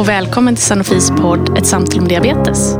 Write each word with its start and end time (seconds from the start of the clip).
och 0.00 0.08
välkommen 0.08 0.56
till 0.56 0.64
Sanofis 0.64 1.10
podd 1.10 1.58
Ett 1.58 1.66
samtal 1.66 1.98
om 1.98 2.08
diabetes. 2.08 2.74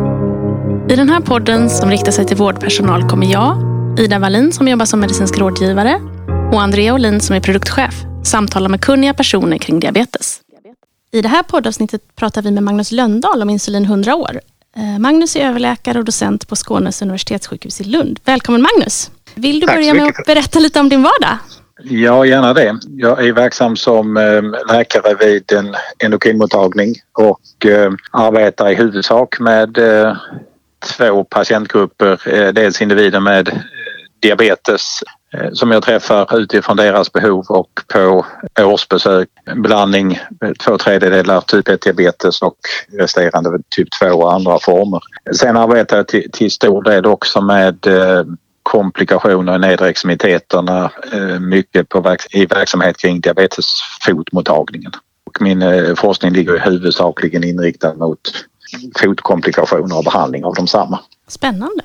I 0.89 0.97
den 0.97 1.09
här 1.09 1.21
podden 1.21 1.71
som 1.71 1.91
riktar 1.91 2.13
sig 2.13 2.27
till 2.27 2.37
vårdpersonal 2.37 3.09
kommer 3.09 3.27
jag, 3.27 3.57
Ida 3.99 4.19
Wallin 4.19 4.53
som 4.53 4.69
jobbar 4.69 4.85
som 4.85 5.01
medicinsk 5.01 5.39
rådgivare 5.39 6.01
och 6.53 6.63
Andrea 6.63 6.95
Olin 6.95 7.21
som 7.21 7.37
är 7.37 7.41
produktchef 7.41 7.95
samtala 8.25 8.69
med 8.69 8.81
kunniga 8.81 9.15
personer 9.15 9.59
kring 9.59 9.81
diabetes. 9.81 10.41
I 11.13 11.23
det 11.23 11.29
här 11.29 11.43
poddavsnittet 11.43 12.17
pratar 12.17 12.43
vi 12.43 12.51
med 12.51 12.63
Magnus 12.63 12.93
Löndahl 12.93 13.43
om 13.43 13.51
insulin 13.51 13.85
100 13.85 14.15
år. 14.15 14.41
Eh, 14.77 14.99
Magnus 14.99 15.37
är 15.37 15.41
överläkare 15.41 15.99
och 15.99 16.05
docent 16.05 16.49
på 16.49 16.57
Skånes 16.57 17.03
universitetssjukhus 17.03 17.81
i 17.81 17.85
Lund. 17.85 18.21
Välkommen 18.25 18.63
Magnus! 18.63 19.11
Vill 19.35 19.61
du 19.61 19.67
Tack 19.67 19.77
börja 19.77 19.95
med 19.95 20.07
att 20.09 20.27
berätta 20.27 20.59
lite 20.59 20.81
om 20.81 20.89
din 20.89 21.03
vardag? 21.03 21.39
Ja, 21.83 22.27
gärna 22.27 22.55
det. 22.55 22.79
Jag 22.89 23.27
är 23.27 23.33
verksam 23.33 23.77
som 23.77 24.17
ehm, 24.17 24.57
läkare 24.69 25.15
vid 25.15 25.53
en 25.53 25.75
endokrinmottagning 26.05 26.95
och 27.13 27.67
ehm, 27.67 27.97
arbetar 28.13 28.71
i 28.71 28.75
huvudsak 28.75 29.41
med 29.41 29.79
eh, 29.79 30.17
två 30.97 31.25
patientgrupper. 31.25 32.29
Eh, 32.35 32.49
dels 32.53 32.83
individer 32.83 33.21
med 33.21 33.49
eh, 33.49 33.55
diabetes 34.21 35.03
som 35.53 35.71
jag 35.71 35.83
träffar 35.83 36.39
utifrån 36.39 36.77
deras 36.77 37.13
behov 37.13 37.47
och 37.49 37.71
på 37.93 38.27
årsbesök. 38.61 39.29
Blandning 39.55 40.21
två 40.65 40.79
tredjedelar 40.79 41.41
typ 41.41 41.69
1 41.69 41.83
diabetes 41.83 42.43
och 42.43 42.57
resterande 42.99 43.59
typ 43.69 43.89
2 44.01 44.07
och 44.07 44.33
andra 44.33 44.59
former. 44.59 45.01
Sen 45.37 45.57
arbetar 45.57 45.97
jag 45.97 46.09
till, 46.09 46.31
till 46.33 46.51
stor 46.51 46.83
del 46.83 47.07
också 47.07 47.41
med 47.41 47.87
komplikationer 48.71 49.57
i 49.57 49.59
nedre 49.59 49.89
extremiteterna, 49.89 50.91
eh, 51.13 51.41
mycket 51.41 51.89
på 51.89 52.17
i 52.31 52.47
verksamhet 52.47 52.97
kring 52.97 53.21
diabetesfotmottagningen. 53.21 54.93
Och 55.27 55.43
min 55.43 55.63
eh, 55.63 55.95
forskning 55.95 56.33
ligger 56.33 56.59
huvudsakligen 56.59 57.45
inriktad 57.45 57.95
mot 57.95 58.19
fotkomplikationer 58.99 59.99
och 59.99 60.05
behandling 60.05 60.45
av 60.45 60.55
desamma. 60.55 61.01
Spännande. 61.29 61.85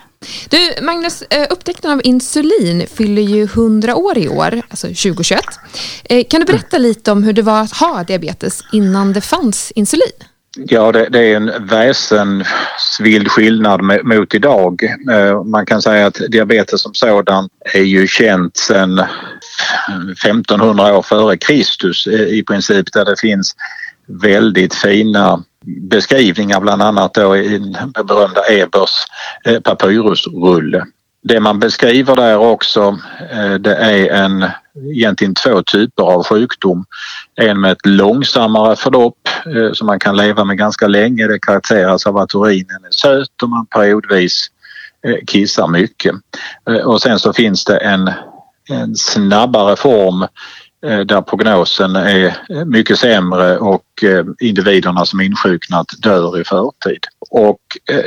Du, 0.50 0.86
Magnus, 0.86 1.22
eh, 1.22 1.48
upptäckten 1.50 1.92
av 1.92 2.02
insulin 2.04 2.88
fyller 2.88 3.22
ju 3.22 3.44
100 3.44 3.96
år 3.96 4.18
i 4.18 4.30
år, 4.30 4.62
alltså 4.70 4.88
2021. 4.88 5.46
Kan 6.30 6.40
du 6.40 6.46
berätta 6.46 6.78
lite 6.78 7.12
om 7.12 7.24
hur 7.24 7.34
det 7.34 7.42
var 7.42 7.62
att 7.62 7.78
ha 7.78 8.04
diabetes 8.04 8.62
innan 8.72 9.14
det 9.14 9.22
fanns 9.22 9.72
insulin? 9.72 10.24
Ja, 10.56 10.92
det, 10.92 11.10
det 11.10 11.20
är 11.20 11.36
en 11.36 11.52
väsensvild 11.66 13.28
skillnad 13.28 13.82
mot 14.04 14.34
idag. 14.34 14.84
Eh, 15.12 15.44
man 15.44 15.66
kan 15.66 15.82
säga 15.82 16.08
att 16.08 16.22
diabetes 16.30 16.82
som 16.82 16.94
sådan 16.94 17.50
är 17.74 17.82
ju 17.82 18.08
känt 18.08 18.58
sedan 18.58 19.00
1500 20.26 20.98
år 20.98 21.02
före 21.02 21.38
Kristus 21.38 22.08
eh, 22.08 22.28
i 22.28 22.44
princip 22.44 22.94
där 22.94 23.06
det 23.06 23.20
finns 23.20 23.56
väldigt 24.08 24.74
fina 24.74 25.44
beskrivningar 25.66 26.60
bland 26.60 26.82
annat 26.82 27.14
då 27.14 27.38
i 27.38 27.58
den 27.58 27.92
berömda 27.92 28.42
Ebers 28.50 28.92
eh, 29.46 29.60
papyrusrulle. 29.60 30.86
Det 31.28 31.40
man 31.40 31.60
beskriver 31.60 32.16
där 32.16 32.38
också 32.38 33.00
eh, 33.32 33.54
det 33.54 33.76
är 33.76 34.24
en, 34.24 34.46
egentligen 34.92 35.36
två 35.36 35.64
typer 35.64 36.04
av 36.04 36.24
sjukdom. 36.24 36.86
En 37.36 37.62
med 37.62 37.72
ett 37.72 37.86
långsammare 37.86 38.76
förlopp 38.76 39.30
eh, 39.56 39.72
som 39.74 39.88
man 39.88 40.00
kan 40.00 40.18
leva 40.18 40.44
med 40.44 40.58
ganska 40.58 40.88
länge. 40.88 41.28
Det 41.28 41.40
karaktäriseras 41.40 42.06
av 42.06 42.18
att 42.18 42.36
urinen 42.36 42.86
är 42.86 42.92
söt 42.92 43.44
och 43.44 43.50
man 43.50 43.66
periodvis 43.66 44.48
eh, 45.08 45.26
kissar 45.28 45.68
mycket. 45.68 46.16
Och 46.84 47.02
sen 47.02 47.20
så 47.20 47.34
finns 47.34 47.66
det 47.66 47.78
en, 47.78 48.12
en 48.70 48.96
snabbare 48.96 49.76
form 49.76 50.28
där 51.06 51.22
prognosen 51.22 51.96
är 51.96 52.36
mycket 52.66 53.00
sämre 53.00 53.58
och 53.58 53.84
individerna 54.40 55.06
som 55.06 55.22
insjuknat 55.22 55.88
dör 56.00 56.42
i 56.42 56.44
förtid. 56.44 57.00
Och 57.32 57.60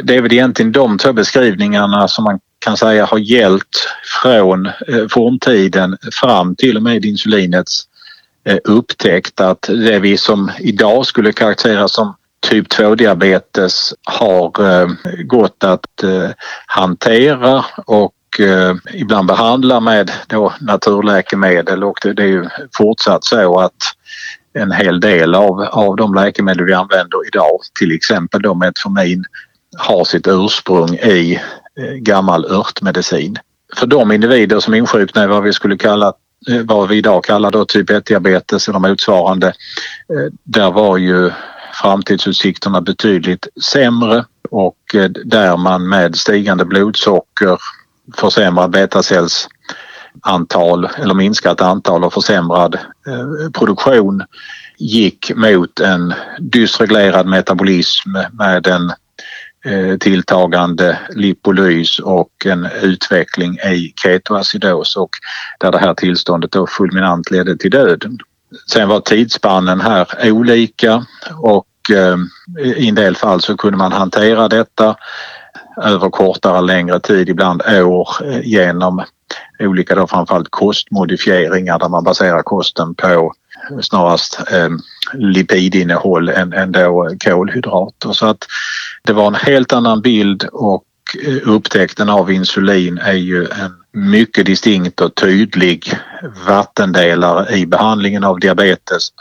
det 0.02 0.16
är 0.16 0.22
väl 0.22 0.32
egentligen 0.32 0.72
de 0.72 0.98
två 0.98 1.12
beskrivningarna 1.12 2.08
som 2.08 2.24
man 2.24 2.40
kan 2.58 2.76
säga 2.76 3.06
har 3.06 3.18
gällt 3.18 3.88
från 4.22 4.66
eh, 4.66 5.08
forntiden 5.10 5.98
fram 6.12 6.56
till 6.56 6.76
och 6.76 6.82
med 6.82 7.04
insulinets 7.04 7.84
eh, 8.44 8.58
upptäckt 8.64 9.40
att 9.40 9.62
det 9.62 9.98
vi 9.98 10.18
som 10.18 10.50
idag 10.58 11.06
skulle 11.06 11.32
karaktäriseras 11.32 11.92
som 11.92 12.14
typ 12.40 12.72
2-diabetes 12.72 13.94
har 14.04 14.80
eh, 14.80 14.88
gått 15.24 15.64
att 15.64 16.04
hantera 16.66 17.64
och 17.86 18.14
ibland 18.94 19.28
behandla 19.28 19.80
med 19.80 20.10
då 20.26 20.52
naturläkemedel. 20.60 21.84
Och 21.84 21.98
det, 22.02 22.22
är 22.22 22.26
ju 22.26 22.48
fortsatt 22.76 23.24
så 23.24 23.60
att 23.60 23.72
en 24.52 24.72
hel 24.72 25.00
del 25.00 25.34
av, 25.34 25.60
av 25.62 25.96
de 25.96 26.14
läkemedel 26.14 26.64
vi 26.64 26.74
använder 26.74 27.26
idag, 27.26 27.60
till 27.78 27.92
exempel 27.92 28.42
då 28.42 28.54
Metformin, 28.54 29.24
har 29.76 30.04
sitt 30.04 30.26
ursprung 30.26 30.94
i 30.94 31.40
Eh, 31.78 31.94
gammal 31.94 32.44
örtmedicin. 32.44 33.36
För 33.76 33.86
de 33.86 34.12
individer 34.12 34.60
som 34.60 34.74
insjuknar 34.74 35.24
i 35.24 35.26
vad 35.26 35.42
vi 35.42 35.52
skulle 35.52 35.76
kalla 35.76 36.12
eh, 36.48 36.60
vad 36.64 36.88
vi 36.88 36.96
idag 36.96 37.24
kallar 37.24 37.50
då 37.50 37.64
typ 37.64 37.90
1-diabetes 37.90 38.68
eller 38.68 38.78
motsvarande, 38.78 39.46
eh, 39.46 39.52
där 40.44 40.70
var 40.70 40.96
ju 40.96 41.30
framtidsutsikterna 41.82 42.80
betydligt 42.80 43.48
sämre 43.72 44.24
och 44.50 44.78
där 45.24 45.56
man 45.56 45.88
med 45.88 46.16
stigande 46.16 46.64
blodsocker, 46.64 47.58
försämrad 48.16 48.70
betacellsantal 48.70 50.88
eller 50.96 51.14
minskat 51.14 51.60
antal 51.60 52.04
och 52.04 52.12
försämrad 52.12 52.78
produktion 53.52 54.22
gick 54.78 55.32
mot 55.36 55.80
en 55.80 56.14
dysreglerad 56.38 57.26
metabolism 57.26 58.10
med 58.32 58.66
en 58.66 58.92
Eh, 59.64 59.96
tilltagande 59.98 60.98
lipolys 61.10 61.98
och 61.98 62.46
en 62.46 62.68
utveckling 62.82 63.54
i 63.54 63.92
ketoacidos 64.02 64.96
och 64.96 65.10
där 65.60 65.72
det 65.72 65.78
här 65.78 65.94
tillståndet 65.94 66.52
då 66.52 66.66
fulminant 66.66 67.30
ledde 67.30 67.56
till 67.56 67.70
döden. 67.70 68.18
Sen 68.72 68.88
var 68.88 69.00
tidsspannen 69.00 69.80
här 69.80 70.06
olika 70.22 71.06
och 71.36 71.66
eh, 71.90 72.16
i 72.66 72.88
en 72.88 72.94
del 72.94 73.16
fall 73.16 73.40
så 73.40 73.56
kunde 73.56 73.78
man 73.78 73.92
hantera 73.92 74.48
detta 74.48 74.96
över 75.82 76.10
kortare 76.10 76.60
längre 76.60 77.00
tid, 77.00 77.28
ibland 77.28 77.62
år, 77.68 78.08
eh, 78.24 78.40
genom 78.40 79.02
olika 79.60 79.94
då 79.94 80.06
framförallt 80.06 80.50
kostmodifieringar 80.50 81.78
där 81.78 81.88
man 81.88 82.04
baserar 82.04 82.42
kosten 82.42 82.94
på 82.94 83.32
snarast 83.82 84.40
eh, 84.52 84.68
lipidinnehåll 85.14 86.28
än, 86.28 86.52
än 86.52 86.72
då 86.72 87.10
kolhydrater. 87.24 88.12
Så 88.12 88.26
att 88.26 88.46
det 89.02 89.12
var 89.12 89.26
en 89.26 89.34
helt 89.34 89.72
annan 89.72 90.00
bild 90.00 90.44
och 90.52 90.84
eh, 91.26 91.48
upptäckten 91.48 92.08
av 92.08 92.32
insulin 92.32 92.98
är 92.98 93.12
ju 93.12 93.44
en 93.44 94.00
mycket 94.10 94.46
distinkt 94.46 95.00
och 95.00 95.14
tydlig 95.14 95.92
vattendelare 96.46 97.56
i 97.56 97.66
behandlingen 97.66 98.24
av 98.24 98.40
diabetes 98.40 99.12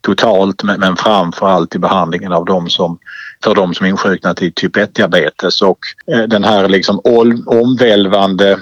totalt 0.00 0.62
men, 0.62 0.80
framförallt 0.80 0.96
framför 0.96 1.48
allt 1.48 1.74
i 1.74 1.78
behandlingen 1.78 2.32
av 2.32 2.44
de 2.44 2.70
som, 2.70 2.98
för 3.44 3.54
de 3.54 3.74
som 3.74 3.86
insjuknat 3.86 4.42
i 4.42 4.52
typ 4.52 4.76
1-diabetes 4.76 5.62
och 5.62 5.78
eh, 6.12 6.22
den 6.22 6.44
här 6.44 6.68
liksom 6.68 7.00
omvälvande 7.46 8.58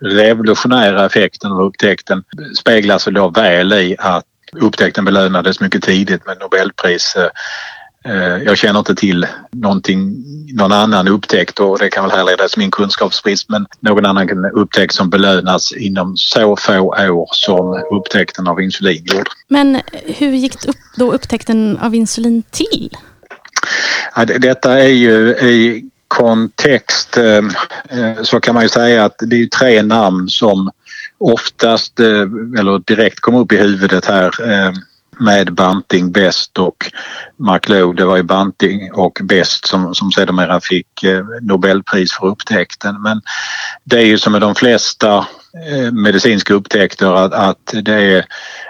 revolutionära 0.00 1.06
effekten 1.06 1.52
av 1.52 1.62
upptäckten 1.62 2.24
speglas 2.58 3.06
väl 3.06 3.14
då 3.14 3.28
väl 3.28 3.72
i 3.72 3.96
att 3.98 4.24
upptäckten 4.60 5.04
belönades 5.04 5.60
mycket 5.60 5.82
tidigt 5.82 6.26
med 6.26 6.38
Nobelpris. 6.40 7.16
Eh, 7.16 8.12
eh, 8.12 8.42
Jag 8.42 8.58
känner 8.58 8.78
inte 8.78 8.94
till 8.94 9.26
någonting, 9.52 10.14
någon 10.54 10.72
annan 10.72 11.08
upptäckt 11.08 11.60
och 11.60 11.78
det 11.78 11.88
kan 11.88 12.04
väl 12.08 12.16
härledas 12.18 12.56
min 12.56 12.70
kunskapsbrist 12.70 13.48
men 13.48 13.66
någon 13.80 14.06
annan 14.06 14.44
upptäckt 14.54 14.94
som 14.94 15.10
belönas 15.10 15.72
inom 15.72 16.16
så 16.16 16.56
få 16.56 16.78
år 17.10 17.28
som 17.32 17.82
upptäckten 17.98 18.48
av 18.48 18.60
insulin 18.60 19.04
gjorde. 19.04 19.30
Men 19.48 19.80
hur 20.06 20.30
gick 20.30 20.54
då 20.96 21.12
upptäckten 21.12 21.78
av 21.78 21.94
insulin 21.94 22.42
till? 22.50 22.90
Ja, 24.14 24.24
det- 24.24 24.38
Detta 24.38 24.78
är 24.78 24.88
ju 24.88 25.28
i 25.30 25.84
kontext 26.08 27.16
eh, 27.16 27.42
så 28.22 28.40
kan 28.40 28.54
man 28.54 28.62
ju 28.62 28.68
säga 28.68 29.04
att 29.04 29.14
det 29.18 29.36
är 29.42 29.46
tre 29.46 29.82
namn 29.82 30.28
som 30.28 30.70
oftast 31.18 32.00
eh, 32.00 32.26
eller 32.58 32.78
direkt 32.86 33.20
kom 33.20 33.34
upp 33.34 33.52
i 33.52 33.56
huvudet 33.56 34.04
här 34.04 34.50
eh, 34.50 34.72
med 35.18 35.54
Banting, 35.54 36.12
Best 36.12 36.58
och 36.58 36.90
McLeod. 37.36 37.96
Det 37.96 38.04
var 38.04 38.16
ju 38.16 38.22
Banting 38.22 38.92
och 38.92 39.18
Best 39.22 39.66
som, 39.66 39.94
som 39.94 40.12
sedermera 40.12 40.60
fick 40.60 41.02
eh, 41.02 41.24
Nobelpris 41.42 42.12
för 42.12 42.26
upptäckten. 42.26 43.02
Men 43.02 43.20
det 43.84 43.96
är 43.96 44.04
ju 44.04 44.18
som 44.18 44.32
med 44.32 44.40
de 44.40 44.54
flesta 44.54 45.26
medicinska 45.92 46.54
upptäckter 46.54 47.12
att, 47.24 47.32
att 47.32 47.74
det 47.82 47.94
är 47.94 48.24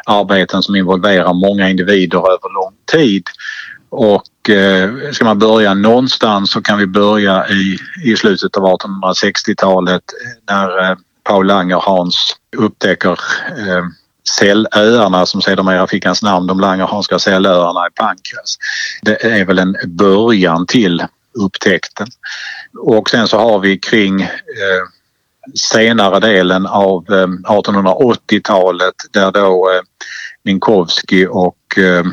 arbeten 0.07 0.63
som 0.63 0.77
involverar 0.77 1.35
många 1.35 1.71
individer 1.71 2.19
över 2.19 2.55
lång 2.55 2.75
tid. 2.93 3.23
Och 3.89 4.51
eh, 4.51 4.91
ska 5.13 5.25
man 5.25 5.39
börja 5.39 5.75
någonstans 5.75 6.51
så 6.51 6.63
kan 6.63 6.79
vi 6.79 6.87
börja 6.87 7.49
i, 7.49 7.79
i 8.05 8.17
slutet 8.17 8.57
av 8.57 8.63
1860-talet 8.63 10.03
när 10.49 10.91
eh, 10.91 10.97
Paul 11.27 11.47
Langerhans 11.47 12.37
upptäcker 12.57 13.21
eh, 13.59 13.85
cellöarna 14.39 15.27
som 15.27 15.43
sedermera 15.43 15.87
fick 15.87 16.05
hans 16.05 16.23
namn, 16.23 16.47
de 16.47 16.61
Langerhanska 16.61 17.19
cellöarna 17.19 17.87
i 17.87 17.91
Pankras. 17.95 18.59
Det 19.03 19.25
är 19.25 19.45
väl 19.45 19.59
en 19.59 19.77
början 19.87 20.67
till 20.67 21.05
upptäckten. 21.45 22.07
Och 22.79 23.11
sen 23.11 23.29
så 23.29 23.39
har 23.39 23.59
vi 23.59 23.79
kring 23.79 24.23
eh, 24.23 24.29
senare 25.55 26.21
delen 26.21 26.67
av 26.67 27.05
eh, 27.11 27.27
1880-talet 27.27 28.95
där 29.13 29.33
då 29.33 29.71
eh, 29.71 29.81
Minkowski 30.43 31.27
och 31.31 31.79
eh, 31.79 32.05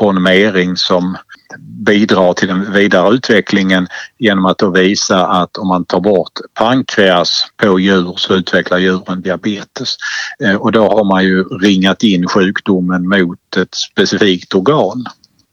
von 0.00 0.22
Mering 0.22 0.76
som 0.76 1.16
bidrar 1.58 2.32
till 2.32 2.48
den 2.48 2.72
vidare 2.72 3.14
utvecklingen 3.14 3.88
genom 4.18 4.46
att 4.46 4.58
då 4.58 4.70
visa 4.70 5.26
att 5.26 5.56
om 5.56 5.68
man 5.68 5.84
tar 5.84 6.00
bort 6.00 6.32
pankreas 6.54 7.46
på 7.56 7.80
djur 7.80 8.14
så 8.16 8.34
utvecklar 8.34 8.78
djuren 8.78 9.22
diabetes. 9.22 9.96
Eh, 10.44 10.54
och 10.54 10.72
då 10.72 10.88
har 10.88 11.04
man 11.04 11.24
ju 11.24 11.44
ringat 11.44 12.02
in 12.02 12.28
sjukdomen 12.28 13.08
mot 13.08 13.56
ett 13.56 13.74
specifikt 13.74 14.54
organ. 14.54 15.04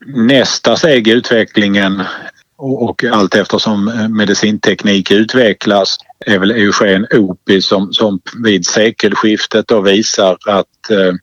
Nästa 0.05 0.75
steg 0.75 1.07
i 1.07 1.11
utvecklingen 1.11 2.03
och 2.57 3.03
allt 3.03 3.35
eftersom 3.35 3.87
eh, 3.87 4.07
medicinteknik 4.09 5.11
utvecklas 5.11 5.97
är 6.25 6.39
väl 6.39 6.51
Eugen 6.51 7.07
Opi 7.13 7.61
som, 7.61 7.93
som 7.93 8.19
vid 8.43 8.65
sekelskiftet 8.65 9.67
då 9.67 9.81
visar 9.81 10.37
att 10.45 10.89
eh, 10.89 11.13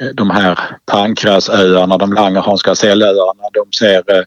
Eh, 0.00 0.08
de 0.14 0.30
här 0.30 0.58
Pankrasöarna, 0.86 1.98
de 1.98 2.12
Langerhanska 2.12 2.74
cellöarna, 2.74 3.42
de 3.52 3.76
ser 3.76 4.16
eh, 4.16 4.24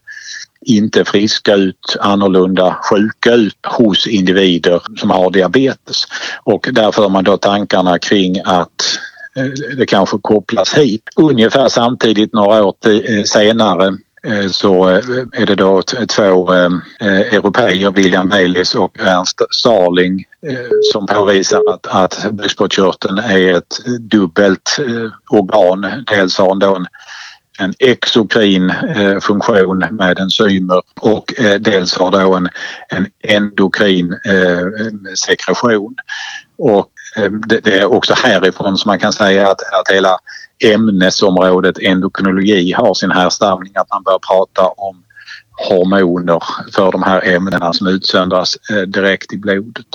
inte 0.66 1.04
friska 1.04 1.54
ut, 1.54 1.96
annorlunda 2.00 2.76
sjuka 2.90 3.34
ut 3.34 3.66
hos 3.66 4.06
individer 4.06 4.82
som 4.96 5.10
har 5.10 5.30
diabetes. 5.30 6.04
Och 6.42 6.68
därför 6.72 7.02
har 7.02 7.08
man 7.08 7.24
då 7.24 7.36
tankarna 7.36 7.98
kring 7.98 8.40
att 8.44 8.98
eh, 9.36 9.76
det 9.76 9.86
kanske 9.86 10.18
kopplas 10.22 10.74
hit. 10.74 11.02
Ungefär 11.16 11.68
samtidigt 11.68 12.32
några 12.32 12.64
år 12.64 12.74
senare 13.24 13.96
så 14.50 14.86
är 15.32 15.46
det 15.46 15.54
då 15.54 15.82
två 16.16 16.52
europeer, 17.00 17.90
William 17.90 18.28
Bayliss 18.28 18.74
och 18.74 18.98
Ernst 19.00 19.42
Starling 19.50 20.24
Eh, 20.46 20.70
som 20.92 21.06
påvisar 21.06 21.62
att, 21.68 21.86
att 21.86 22.32
bukspottkörteln 22.32 23.18
är 23.18 23.54
ett 23.54 23.80
dubbelt 24.00 24.78
eh, 24.78 25.36
organ. 25.38 26.04
Dels 26.06 26.38
har 26.38 26.54
den 26.56 26.76
en, 26.76 26.86
en 27.58 27.74
exokrin 27.78 28.70
eh, 28.70 29.20
funktion 29.20 29.84
med 29.90 30.18
enzymer 30.18 30.82
och 31.00 31.34
dels 31.60 31.96
har 31.96 32.10
då 32.10 32.34
en, 32.34 32.48
en 32.88 33.06
endokrin 33.22 34.16
sekretion. 35.14 35.94
Och 36.58 36.90
det, 37.46 37.66
är 37.66 37.84
också 37.84 38.14
härifrån 38.14 38.78
som 38.78 38.88
man 38.88 38.98
kan 38.98 39.12
säga 39.12 39.50
att, 39.50 39.60
att 39.60 39.94
hela 39.94 40.18
ämnesområdet 40.64 41.78
endokrinologi 41.78 42.72
har 42.72 42.94
sin 42.94 43.10
härstamning, 43.10 43.72
att 43.76 43.90
man 43.90 44.02
bör 44.02 44.18
prata 44.18 44.66
om 44.66 45.02
hormoner 45.68 46.42
för 46.74 46.92
de 46.92 47.02
här 47.02 47.28
ämnena 47.28 47.72
som 47.72 47.86
utsöndras 47.86 48.56
eh, 48.70 48.82
direkt 48.82 49.32
i 49.32 49.36
blodet. 49.36 49.86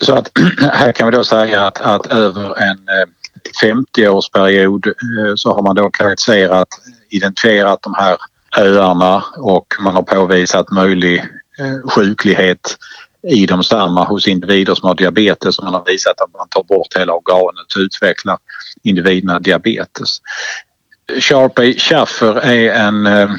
Så 0.00 0.14
att 0.14 0.30
här 0.72 0.92
kan 0.92 1.10
vi 1.10 1.16
då 1.16 1.24
säga 1.24 1.66
att, 1.66 1.80
att 1.80 2.06
över 2.06 2.62
en 2.62 2.78
eh, 2.78 3.08
50-årsperiod 3.62 4.86
eh, 4.86 5.34
så 5.36 5.54
har 5.54 5.62
man 5.62 5.76
då 5.76 5.90
karaktäriserat, 5.90 6.68
identifierat 7.10 7.82
de 7.82 7.94
här 7.94 8.16
öarna 8.56 9.24
och 9.36 9.66
man 9.80 9.94
har 9.94 10.02
påvisat 10.02 10.70
möjlig 10.70 11.24
sjuklighet 11.84 12.76
i 13.28 13.46
de 13.46 13.64
samma 13.64 14.04
hos 14.04 14.26
individer 14.26 14.74
som 14.74 14.88
har 14.88 14.94
diabetes 14.94 15.58
och 15.58 15.64
man 15.64 15.74
har 15.74 15.84
visat 15.86 16.20
att 16.20 16.32
man 16.32 16.48
tar 16.48 16.62
bort 16.62 16.96
hela 16.96 17.12
organet 17.12 17.76
och 17.76 17.80
utvecklar 17.80 18.38
individerna 18.82 19.38
diabetes. 19.38 20.18
Sharpey 21.20 21.78
Schaffer 21.78 22.36
är 22.36 22.72
en, 22.72 23.06
eh, 23.06 23.22
en 23.22 23.38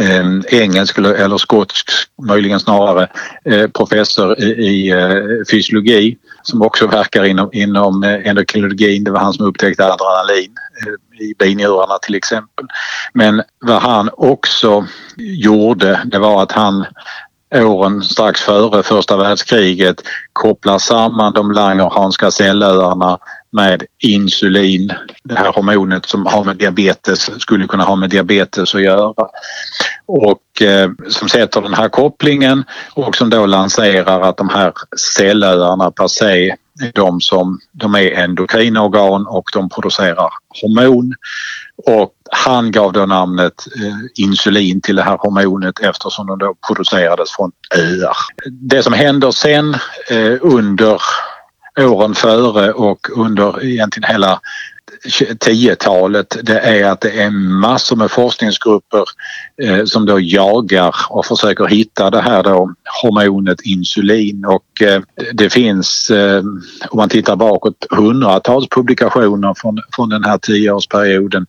Ehm, 0.00 0.42
engelsk 0.48 0.98
eller 0.98 1.38
skotsk, 1.38 1.90
möjligen 2.22 2.60
snarare, 2.60 3.08
eh, 3.44 3.66
professor 3.66 4.40
i 4.40 4.90
eh, 4.90 5.46
fysiologi 5.50 6.16
som 6.42 6.62
också 6.62 6.86
verkar 6.86 7.24
inom, 7.24 7.50
inom 7.52 8.02
eh, 8.02 8.28
endokrinologin. 8.28 9.04
Det 9.04 9.10
var 9.10 9.20
han 9.20 9.32
som 9.32 9.46
upptäckte 9.46 9.84
adrenalin 9.84 10.52
eh, 10.86 11.24
i 11.26 11.34
binjurarna 11.38 11.98
till 12.02 12.14
exempel. 12.14 12.66
Men 13.12 13.42
vad 13.60 13.82
han 13.82 14.10
också 14.12 14.86
gjorde 15.16 16.00
det 16.04 16.18
var 16.18 16.42
att 16.42 16.52
han 16.52 16.84
åren 17.54 18.02
strax 18.02 18.40
före 18.40 18.82
första 18.82 19.16
världskriget 19.16 20.02
kopplar 20.32 20.78
samman 20.78 21.32
de 21.32 21.52
Langerhanska 21.52 22.30
cellöarna 22.30 23.18
med 23.52 23.82
insulin, 23.98 24.92
det 25.24 25.34
här 25.34 25.52
hormonet 25.52 26.06
som 26.06 26.26
har 26.26 26.44
med 26.44 26.56
diabetes, 26.56 27.30
skulle 27.40 27.66
kunna 27.66 27.84
ha 27.84 27.96
med 27.96 28.10
diabetes 28.10 28.74
att 28.74 28.82
göra. 28.82 29.26
Och 30.06 30.62
eh, 30.62 30.90
som 31.08 31.28
sätter 31.28 31.60
den 31.60 31.74
här 31.74 31.88
kopplingen 31.88 32.64
och 32.94 33.16
som 33.16 33.30
då 33.30 33.46
lanserar 33.46 34.20
att 34.20 34.36
de 34.36 34.48
här 34.48 34.72
cellöarna 35.16 35.90
per 35.90 36.08
se 36.08 36.56
de 36.94 37.20
som 37.20 37.60
de 37.72 37.94
är 37.94 38.10
endokrinorgan 38.10 39.26
och 39.26 39.50
de 39.52 39.68
producerar 39.68 40.30
hormon. 40.48 41.14
Och 41.86 42.12
han 42.30 42.72
gav 42.72 42.92
då 42.92 43.06
namnet 43.06 43.66
eh, 43.76 44.24
insulin 44.24 44.80
till 44.80 44.96
det 44.96 45.02
här 45.02 45.16
hormonet 45.16 45.80
eftersom 45.80 46.26
de 46.26 46.38
då 46.38 46.54
producerades 46.66 47.30
från 47.30 47.52
öar. 47.76 48.16
Det 48.50 48.82
som 48.82 48.92
händer 48.92 49.30
sen 49.30 49.74
eh, 50.10 50.36
under 50.40 51.02
åren 51.80 52.14
före 52.14 52.72
och 52.72 53.08
under 53.16 53.64
egentligen 53.64 54.10
hela 54.10 54.40
10-talet 55.40 56.36
det 56.42 56.58
är 56.58 56.84
att 56.84 57.00
det 57.00 57.22
är 57.22 57.30
massor 57.60 57.96
med 57.96 58.10
forskningsgrupper 58.10 59.04
eh, 59.62 59.84
som 59.84 60.06
då 60.06 60.20
jagar 60.20 60.94
och 61.10 61.26
försöker 61.26 61.66
hitta 61.66 62.10
det 62.10 62.20
här 62.20 62.42
då 62.42 62.74
hormonet 63.02 63.60
insulin 63.60 64.44
och 64.44 64.82
eh, 64.82 65.02
det 65.32 65.50
finns 65.50 66.10
eh, 66.10 66.38
om 66.90 66.96
man 66.96 67.08
tittar 67.08 67.36
bakåt 67.36 67.86
hundratals 67.90 68.68
publikationer 68.68 69.54
från, 69.56 69.82
från 69.96 70.08
den 70.08 70.24
här 70.24 70.38
tioårsperioden 70.38 71.46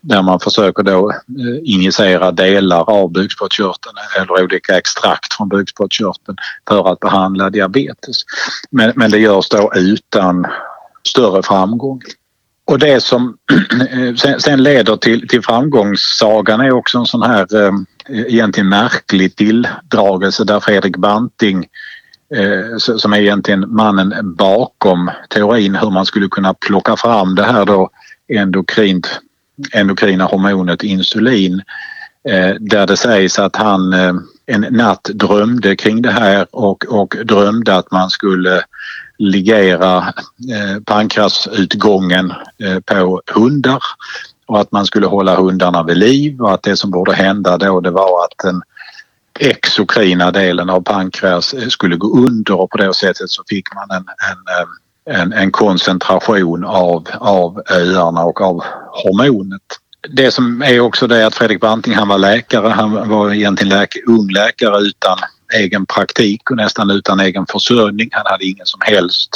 där 0.00 0.22
man 0.22 0.40
försöker 0.40 0.82
då 0.82 1.10
eh, 1.10 1.74
injicera 1.74 2.32
delar 2.32 2.90
av 2.90 3.12
bukspottkörteln 3.12 3.94
eller 4.16 4.44
olika 4.44 4.78
extrakt 4.78 5.34
från 5.34 5.48
bukspottkörteln 5.48 6.36
för 6.68 6.92
att 6.92 7.00
behandla 7.00 7.50
diabetes. 7.50 8.16
Men, 8.70 8.92
men 8.96 9.10
det 9.10 9.18
görs 9.18 9.48
då 9.48 9.72
utan 9.74 10.46
större 11.08 11.42
framgång. 11.42 12.02
Och 12.68 12.78
det 12.78 13.00
som 13.00 13.36
eh, 13.90 14.38
sen 14.38 14.62
leder 14.62 14.96
till, 14.96 15.28
till 15.28 15.42
framgångssagan 15.42 16.60
är 16.60 16.72
också 16.72 16.98
en 16.98 17.06
sån 17.06 17.22
här 17.22 17.66
eh, 17.66 17.72
egentligen 18.08 18.68
märklig 18.68 19.36
tilldragelse 19.36 20.44
där 20.44 20.60
Fredrik 20.60 20.96
Banting 20.96 21.66
eh, 22.34 22.76
som 22.76 23.12
är 23.12 23.20
egentligen 23.20 23.74
mannen 23.74 24.34
bakom 24.36 25.10
teorin 25.28 25.74
hur 25.74 25.90
man 25.90 26.06
skulle 26.06 26.28
kunna 26.28 26.54
plocka 26.54 26.96
fram 26.96 27.34
det 27.34 27.44
här 27.44 27.64
då 27.64 27.90
endokrint, 28.28 29.20
endokrina 29.72 30.24
hormonet 30.24 30.82
insulin 30.82 31.62
eh, 32.28 32.54
där 32.60 32.86
det 32.86 32.96
sägs 32.96 33.38
att 33.38 33.56
han 33.56 33.92
eh, 33.92 34.14
en 34.48 34.66
natt 34.70 35.04
drömde 35.04 35.76
kring 35.76 36.02
det 36.02 36.10
här 36.10 36.46
och, 36.50 36.84
och 36.88 37.16
drömde 37.24 37.76
att 37.76 37.90
man 37.90 38.10
skulle 38.10 38.62
ligera 39.18 39.98
eh, 39.98 40.82
pankrasutgången 40.84 42.32
eh, 42.64 42.80
på 42.80 43.22
hundar 43.34 43.82
och 44.46 44.60
att 44.60 44.72
man 44.72 44.86
skulle 44.86 45.06
hålla 45.06 45.36
hundarna 45.36 45.82
vid 45.82 45.96
liv 45.96 46.40
och 46.40 46.54
att 46.54 46.62
det 46.62 46.76
som 46.76 46.90
borde 46.90 47.12
hända 47.12 47.58
då 47.58 47.80
det 47.80 47.90
var 47.90 48.24
att 48.24 48.34
den 48.42 48.62
exokrina 49.38 50.30
delen 50.30 50.70
av 50.70 50.80
pankreas 50.80 51.54
eh, 51.54 51.68
skulle 51.68 51.96
gå 51.96 52.18
under 52.18 52.60
och 52.60 52.70
på 52.70 52.76
det 52.76 52.94
sättet 52.94 53.30
så 53.30 53.42
fick 53.48 53.74
man 53.74 53.90
en, 53.90 54.06
en, 54.30 55.16
eh, 55.16 55.20
en, 55.20 55.32
en 55.32 55.50
koncentration 55.50 56.64
av, 56.64 57.06
av 57.18 57.62
öarna 57.70 58.24
och 58.24 58.40
av 58.40 58.64
hormonet. 58.90 59.62
Det 60.10 60.30
som 60.30 60.62
är 60.62 60.80
också 60.80 61.06
det 61.06 61.26
att 61.26 61.34
Fredrik 61.34 61.60
Branting 61.60 61.94
han 61.94 62.08
var 62.08 62.18
läkare, 62.18 62.68
han 62.68 63.08
var 63.08 63.32
egentligen 63.32 63.68
läk 63.68 63.96
ung 64.06 64.30
läkare 64.32 64.80
utan 64.80 65.18
egen 65.54 65.86
praktik 65.86 66.50
och 66.50 66.56
nästan 66.56 66.90
utan 66.90 67.20
egen 67.20 67.46
försörjning. 67.46 68.08
Han 68.12 68.26
hade 68.26 68.44
ingen 68.44 68.66
som 68.66 68.80
helst 68.84 69.30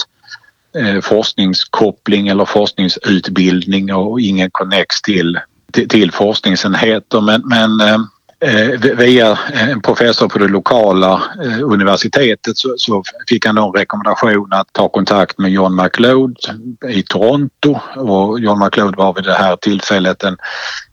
eh, 0.79 1.01
forskningskoppling 1.01 2.29
eller 2.29 2.45
forskningsutbildning 2.45 3.95
och 3.95 4.21
ingen 4.21 4.51
connex 4.51 5.03
till, 5.03 5.39
till, 5.73 5.89
till 5.89 6.13
forskningsenheter 6.13 7.21
men, 7.21 7.43
men 7.45 7.81
eh 7.81 7.99
Eh, 8.45 8.97
via 8.97 9.31
eh, 9.31 9.71
en 9.71 9.81
professor 9.81 10.29
på 10.29 10.39
det 10.39 10.49
lokala 10.49 11.23
eh, 11.45 11.63
universitetet 11.63 12.59
så, 12.59 12.75
så, 12.77 13.03
fick 13.29 13.47
han 13.47 13.55
då 13.55 13.67
en 13.67 13.73
rekommendation 13.73 14.53
att 14.53 14.73
ta 14.73 14.89
kontakt 14.89 15.39
med 15.39 15.51
John 15.51 15.77
McLeod 15.77 16.37
i 16.89 17.03
Toronto 17.03 17.79
och 17.97 18.41
John 18.41 18.65
McLeod 18.65 18.97
var 18.97 19.15
vid 19.15 19.25
det 19.25 19.35
här 19.35 19.57
tillfället 19.57 20.23
en, 20.23 20.37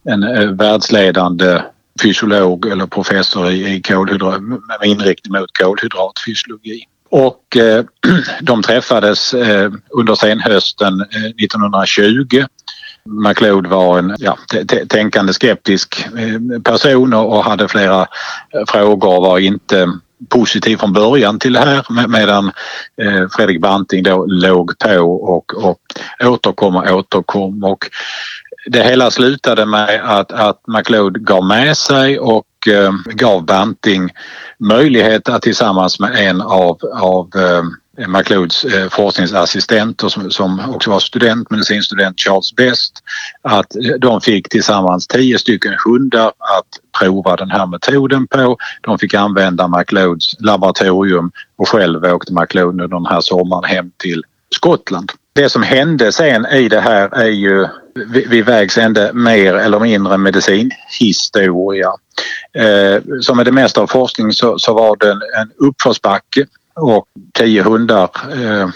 en 0.04 0.24
eh, 0.24 0.50
världsledande 0.50 1.62
fysiolog 2.02 2.66
eller 2.66 2.86
professor 2.86 3.50
i, 3.50 3.76
i 3.76 3.82
kolhydrat, 3.82 4.42
med 4.42 4.60
inriktning 4.84 5.42
mot 5.42 5.58
kolhydratfysiologi. 5.58 6.84
Och 7.10 7.58
eh, 7.58 7.86
de 8.42 8.62
träffades 8.62 9.34
eh, 9.34 9.72
under 9.90 10.16
senhösten 10.16 11.02
eh, 11.02 11.26
1920 11.44 12.44
McLeod 13.10 13.68
var 13.68 14.00
en 14.00 14.16
ja, 14.20 14.38
tänkande 14.90 15.34
skeptisk 15.34 16.08
eh, 16.18 16.62
person 16.62 17.14
och 17.14 17.44
hade 17.44 17.68
flera 17.68 18.02
eh, 18.02 18.64
frågor 18.68 19.16
och 19.16 19.22
var 19.22 19.40
inte 19.40 19.88
positiv 20.30 20.78
från 20.78 20.94
början 20.94 21.40
till 21.40 21.54
det 21.54 21.60
här 21.60 22.08
medan 22.08 22.52
eh, 23.02 23.28
Fredrik 23.32 23.62
Banting 23.62 24.04
då 24.04 24.26
låg 24.26 24.78
på 24.78 25.00
och, 25.00 25.66
och 25.66 25.80
återkom 26.24 26.76
och 26.76 26.92
återkom. 26.92 27.64
Och 27.64 27.90
det 28.66 28.84
hela 28.84 29.12
slutade 29.12 29.66
med 29.66 30.02
att, 30.04 30.32
att 30.32 30.62
McLeod 30.68 31.26
gav 31.26 31.46
med 31.46 31.78
sig 31.78 32.20
och 32.20 32.46
gav 33.06 33.46
Banting 33.46 34.10
möjlighet 34.60 35.30
att 35.30 35.42
tillsammans 35.42 36.00
med 36.00 36.30
en 36.30 36.42
av, 36.42 36.78
av 36.94 37.30
eh, 38.00 38.08
McLeods 38.08 38.66
eh, 38.66 38.90
forskningsassistenter 38.90 40.10
som, 40.10 40.32
som 40.32 40.70
också 40.76 40.90
var 40.90 41.00
student, 41.00 41.50
medicinstudent 41.50 42.20
Charles 42.20 42.56
Best, 42.56 42.94
att 43.42 43.76
eh, 43.76 43.82
de 44.00 44.22
fick 44.22 44.50
tillsammans 44.50 45.08
tio 45.08 45.40
stycken 45.40 45.76
hundar 45.86 46.28
att 46.28 47.00
prova 47.00 47.36
den 47.36 47.52
här 47.52 47.66
metoden 47.66 48.28
på. 48.28 48.58
De 48.82 49.00
fick 49.00 49.14
använda 49.14 49.68
McLeods 49.68 50.36
laboratorium 50.40 51.32
och 51.58 51.70
själv 51.70 52.04
åkte 52.04 52.34
McLeod 52.34 52.70
under 52.70 52.88
den 52.88 53.06
här 53.06 53.22
sommaren 53.22 53.64
hem 53.64 53.92
till 53.98 54.24
Skottland. 54.56 55.12
Det 55.34 55.50
som 55.50 55.64
hände 55.64 56.12
sen 56.12 56.46
i 56.46 56.70
det 56.70 56.82
här 56.82 57.16
är 57.16 57.30
ju 57.30 57.68
vid 58.08 58.46
vägs 58.46 58.78
ände 58.78 59.12
mer 59.14 59.54
eller 59.54 59.80
mindre 59.80 60.18
medicinhistoria. 60.18 61.90
Eh, 62.54 63.02
som 63.22 63.38
med 63.38 63.46
det 63.46 63.52
mesta 63.52 63.82
av 63.82 63.88
forskning 63.88 64.32
så, 64.32 64.60
så 64.60 64.74
var 64.74 64.96
det 64.96 65.12
en, 65.12 65.22
en 65.42 65.52
uppförsbacke 65.58 66.46
och 66.76 67.08
tio 67.34 67.64
hundar 67.64 68.10
eh, 68.32 68.70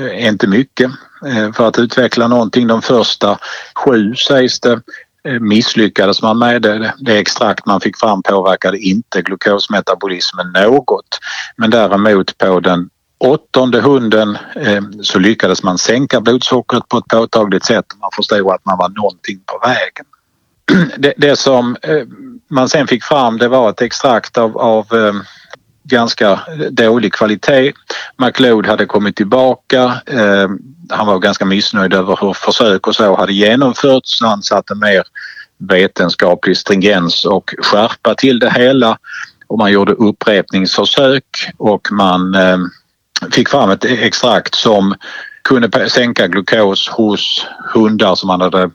är 0.00 0.28
inte 0.28 0.46
mycket 0.46 0.90
eh, 1.26 1.52
för 1.52 1.68
att 1.68 1.78
utveckla 1.78 2.28
någonting. 2.28 2.66
De 2.66 2.82
första 2.82 3.38
sju 3.74 4.14
sägs 4.14 4.60
det 4.60 4.80
eh, 5.24 5.40
misslyckades 5.40 6.22
man 6.22 6.38
med 6.38 6.62
det. 6.62 6.94
Det 7.00 7.18
extrakt 7.18 7.66
man 7.66 7.80
fick 7.80 7.98
fram 7.98 8.22
påverkade 8.22 8.78
inte 8.78 9.22
glukosmetabolismen 9.22 10.52
något. 10.52 11.18
Men 11.56 11.70
däremot 11.70 12.38
på 12.38 12.60
den 12.60 12.90
åttonde 13.18 13.80
hunden 13.80 14.38
eh, 14.56 14.82
så 15.02 15.18
lyckades 15.18 15.62
man 15.62 15.78
sänka 15.78 16.20
blodsockret 16.20 16.88
på 16.88 16.98
ett 16.98 17.08
påtagligt 17.08 17.64
sätt 17.64 17.92
och 17.92 17.98
man 18.00 18.10
förstod 18.16 18.50
att 18.50 18.64
man 18.64 18.78
var 18.78 18.88
någonting 18.88 19.40
på 19.46 19.58
vägen. 19.68 20.06
Det, 20.98 21.14
det 21.16 21.36
som 21.36 21.76
eh, 21.82 22.06
man 22.50 22.68
sen 22.68 22.86
fick 22.86 23.04
fram 23.04 23.38
det 23.38 23.48
var 23.48 23.70
ett 23.70 23.82
extrakt 23.82 24.38
av, 24.38 24.58
av 24.58 24.86
eh, 24.94 25.14
ganska 25.88 26.40
dålig 26.70 27.12
kvalitet. 27.12 27.72
McLeod 28.16 28.66
hade 28.66 28.86
kommit 28.86 29.16
tillbaka. 29.16 30.00
Eh, 30.06 30.48
han 30.90 31.06
var 31.06 31.18
ganska 31.18 31.44
missnöjd 31.44 31.94
över 31.94 32.18
hur 32.20 32.32
försök 32.32 32.86
och 32.86 32.94
så 32.94 33.16
hade 33.16 33.32
genomförts. 33.32 34.20
Han 34.22 34.42
satte 34.42 34.74
mer 34.74 35.02
vetenskaplig 35.58 36.56
stringens 36.56 37.24
och 37.24 37.54
skärpa 37.58 38.14
till 38.14 38.38
det 38.38 38.50
hela 38.50 38.98
och 39.46 39.58
man 39.58 39.72
gjorde 39.72 39.92
upprepningsförsök 39.92 41.24
och 41.56 41.88
man 41.92 42.34
eh, 42.34 42.58
fick 43.32 43.48
fram 43.48 43.70
ett 43.70 43.84
extrakt 43.84 44.54
som 44.54 44.94
kunde 45.42 45.90
sänka 45.90 46.26
glukos 46.26 46.88
hos 46.88 47.46
hundar 47.74 48.14
som 48.14 48.26
man 48.26 48.40
hade 48.40 48.70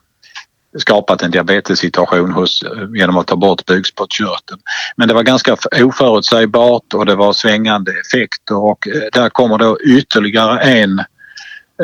skapat 0.79 1.21
en 1.21 1.31
diabetessituation 1.31 2.31
hos, 2.31 2.63
eh, 2.63 2.69
genom 2.95 3.17
att 3.17 3.27
ta 3.27 3.35
bort 3.35 3.65
bukspottkörteln. 3.65 4.59
Men 4.95 5.07
det 5.07 5.13
var 5.13 5.23
ganska 5.23 5.57
oförutsägbart 5.83 6.93
och 6.93 7.05
det 7.05 7.15
var 7.15 7.33
svängande 7.33 7.91
effekter 7.91 8.57
och 8.57 8.87
eh, 8.87 9.01
där 9.13 9.29
kommer 9.29 9.57
då 9.57 9.77
ytterligare 9.81 10.59
en 10.59 10.99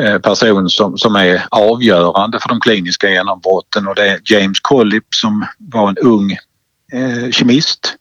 eh, 0.00 0.18
person 0.18 0.68
som, 0.70 0.98
som 0.98 1.16
är 1.16 1.42
avgörande 1.50 2.38
för 2.40 2.48
de 2.48 2.60
kliniska 2.60 3.10
genombrotten 3.10 3.88
och 3.88 3.94
det 3.94 4.08
är 4.08 4.20
James 4.24 4.60
Collip 4.60 5.14
som 5.14 5.46
var 5.58 5.88
en 5.88 5.98
ung 5.98 6.36
eh, 6.92 7.30
kemist 7.30 7.96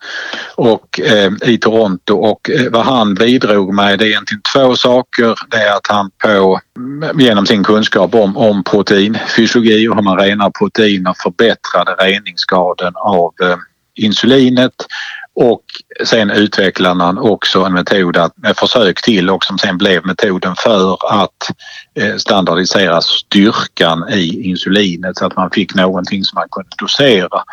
och, 0.56 1.00
eh, 1.00 1.32
i 1.42 1.58
Toronto 1.58 2.14
och 2.16 2.50
eh, 2.50 2.72
vad 2.72 2.86
han 2.86 3.14
bidrog 3.14 3.74
med 3.74 4.00
det 4.00 4.06
är 4.06 4.10
egentligen 4.10 4.42
två 4.54 4.76
saker. 4.76 5.36
Det 5.52 5.58
är 5.58 5.76
att 5.76 5.88
han 5.88 6.12
på, 6.24 6.60
mm, 6.78 7.20
genom 7.20 7.46
sin 7.46 7.64
kunskap 7.64 8.16
om, 8.16 8.38
om 8.38 8.64
proteinfysiologi 8.64 9.88
och 9.88 9.96
hur 9.96 10.04
man 10.04 10.20
renar 10.20 10.50
proteiner 10.50 11.14
förbättrade 11.24 11.92
reningsgraden 11.92 12.94
av 12.96 13.34
eh, 13.42 13.58
insulinet 13.96 14.74
och 15.42 15.64
sen 16.06 16.32
utvecklade 16.32 16.96
man 16.96 17.18
också 17.18 17.64
en 17.64 17.74
metod 17.74 18.18
att, 18.18 18.38
med 18.38 18.58
försök 18.58 19.02
till 19.02 19.30
och 19.30 19.44
som 19.44 19.58
sen 19.58 19.78
blev 19.78 20.06
metoden 20.06 20.56
för 20.56 20.98
att 21.22 21.52
eh, 21.96 22.16
standardisera 22.16 23.02
styrkan 23.02 24.10
i 24.10 24.50
insulinet 24.50 25.18
så 25.18 25.26
att 25.26 25.36
man 25.36 25.52
fick 25.52 25.76
någonting 25.76 26.24
som 26.24 26.36
man 26.36 26.48
kunde 26.52 26.70
dosera. 26.78 27.44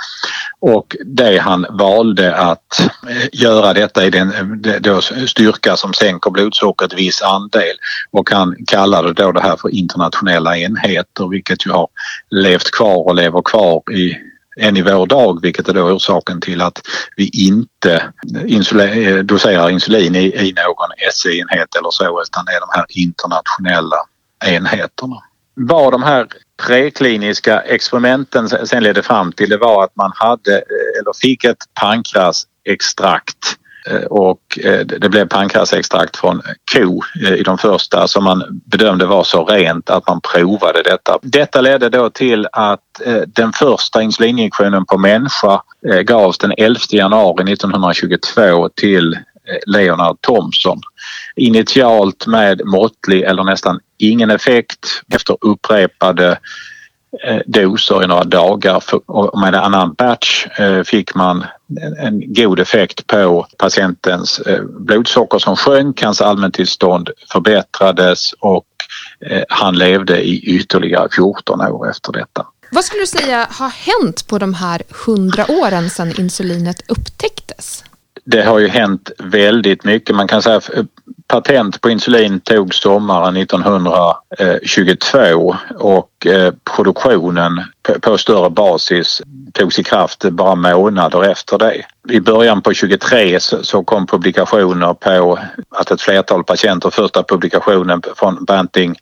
Och 0.60 0.96
det 1.04 1.38
han 1.38 1.66
valde 1.70 2.36
att 2.36 2.80
eh, 2.80 3.28
göra 3.32 3.72
detta 3.72 4.06
i 4.06 4.10
den 4.10 4.32
eh, 4.64 4.80
då 4.80 5.00
styrka 5.26 5.76
som 5.76 5.92
sänker 5.92 6.30
blodsockret 6.30 6.94
viss 6.94 7.22
andel 7.22 7.76
och 8.10 8.30
han 8.30 8.56
kallade 8.66 9.12
då 9.12 9.32
det 9.32 9.42
här 9.42 9.56
för 9.56 9.74
internationella 9.74 10.58
enheter 10.58 11.28
vilket 11.28 11.66
ju 11.66 11.70
har 11.70 11.88
levt 12.30 12.70
kvar 12.70 13.06
och 13.06 13.14
lever 13.14 13.42
kvar 13.42 13.82
i 13.92 14.16
än 14.60 14.76
i 14.76 14.82
vår 14.82 15.06
dag 15.06 15.42
vilket 15.42 15.68
är 15.68 15.72
då 15.72 15.82
orsaken 15.82 16.40
till 16.40 16.60
att 16.60 16.82
vi 17.16 17.30
inte 17.32 18.02
insulin, 18.46 19.08
eh, 19.08 19.24
doserar 19.24 19.70
insulin 19.70 20.14
i, 20.14 20.24
i 20.24 20.52
någon 20.52 20.90
SI-enhet 21.12 21.76
eller 21.78 21.90
så 21.90 22.22
utan 22.22 22.44
det 22.44 22.52
är 22.52 22.60
de 22.60 22.68
här 22.72 22.86
internationella 22.88 23.96
enheterna. 24.44 25.16
Vad 25.54 25.92
de 25.92 26.02
här 26.02 26.26
prekliniska 26.66 27.60
experimenten 27.60 28.66
sen 28.66 28.82
ledde 28.82 29.02
fram 29.02 29.32
till 29.32 29.50
det 29.50 29.56
var 29.56 29.84
att 29.84 29.96
man 29.96 30.12
hade 30.14 30.54
eh, 30.54 31.00
eller 31.00 31.12
fick 31.20 31.44
ett 31.44 31.64
pankrasextrakt 31.80 33.36
Eh, 33.48 33.65
Eh, 33.90 34.02
och 34.02 34.58
eh, 34.64 34.86
det 34.86 35.08
blev 35.08 35.28
pankrasextrakt 35.28 36.16
från 36.16 36.36
eh, 36.36 36.52
ko 36.72 37.02
i 37.38 37.42
de 37.42 37.58
första 37.58 38.08
som 38.08 38.24
man 38.24 38.62
bedömde 38.64 39.06
var 39.06 39.24
så 39.24 39.44
rent 39.44 39.90
att 39.90 40.08
man 40.08 40.20
provade 40.20 40.82
detta. 40.82 41.18
Detta 41.22 41.60
ledde 41.60 41.88
då 41.88 42.10
till 42.10 42.46
att 42.52 42.80
den 43.26 43.52
första 43.52 44.02
insulininjektionen 44.02 44.84
på 44.86 44.98
människa 44.98 45.62
gavs 46.04 46.38
den 46.38 46.52
11 46.56 46.80
januari 46.90 47.52
1922 47.52 48.68
till 48.68 49.18
Leonard 49.66 50.20
Thompson. 50.20 50.80
Initialt 51.36 52.26
med 52.26 52.60
måttlig 52.64 53.22
eller 53.22 53.44
nästan 53.44 53.80
ingen 53.98 54.30
effekt 54.30 55.02
efter 55.14 55.36
upprepade 55.40 56.38
Eh, 57.24 57.40
doser 57.46 58.04
i 58.04 58.06
några 58.06 58.24
dagar 58.24 58.82
och 59.06 59.38
med 59.40 59.48
en 59.48 59.60
annan 59.60 59.94
batch 59.94 60.46
eh, 60.58 60.82
fick 60.82 61.14
man 61.14 61.44
en 61.98 62.34
god 62.34 62.60
effekt 62.60 63.06
på 63.06 63.46
patientens 63.58 64.38
eh, 64.38 64.62
blodsocker 64.62 65.38
som 65.38 65.56
sjönk, 65.56 66.02
hans 66.02 66.20
allmäntillstånd 66.20 67.10
förbättrades 67.32 68.32
och 68.32 68.64
han 69.48 69.78
levde 69.78 70.22
i 70.22 70.40
ytterligare 70.40 71.08
14 71.16 71.60
år 71.60 71.90
efter 71.90 72.12
detta. 72.12 72.46
Vad 72.70 72.84
skulle 72.84 73.02
du 73.02 73.06
säga 73.06 73.48
har 73.50 73.68
hänt 73.68 74.26
på 74.26 74.38
de 74.38 74.54
här 74.54 74.82
100 75.06 75.44
åren 75.48 75.90
sedan 75.90 76.12
insulinet 76.18 76.82
upptäcktes? 76.88 77.84
Det 78.28 78.42
har 78.42 78.58
ju 78.58 78.68
hänt 78.68 79.10
väldigt 79.18 79.84
mycket. 79.84 80.16
Man 80.16 80.28
kan 80.28 80.42
säga 80.42 80.60
eh, 80.74 80.84
patent 81.26 81.80
på 81.80 81.90
insulin 81.90 82.40
tog 82.40 82.74
sommaren 82.74 83.36
1922 83.36 85.56
och 85.78 86.26
eh, 86.26 86.52
produktionen 86.76 87.62
på 88.00 88.18
större 88.18 88.50
basis 88.50 89.22
togs 89.52 89.78
i 89.78 89.84
kraft 89.84 90.30
bara 90.30 90.54
månader 90.54 91.24
efter 91.24 91.58
det. 91.58 91.84
I 92.08 92.20
början 92.20 92.62
på 92.62 92.72
23 92.72 93.40
så 93.40 93.84
kom 93.84 94.06
publikationer 94.06 94.94
på 94.94 95.38
att 95.70 95.90
ett 95.90 96.00
flertal 96.00 96.44
patienter, 96.44 96.90
första 96.90 97.22
publikationen 97.22 98.02
från 98.16 98.44
Banting 98.44 98.96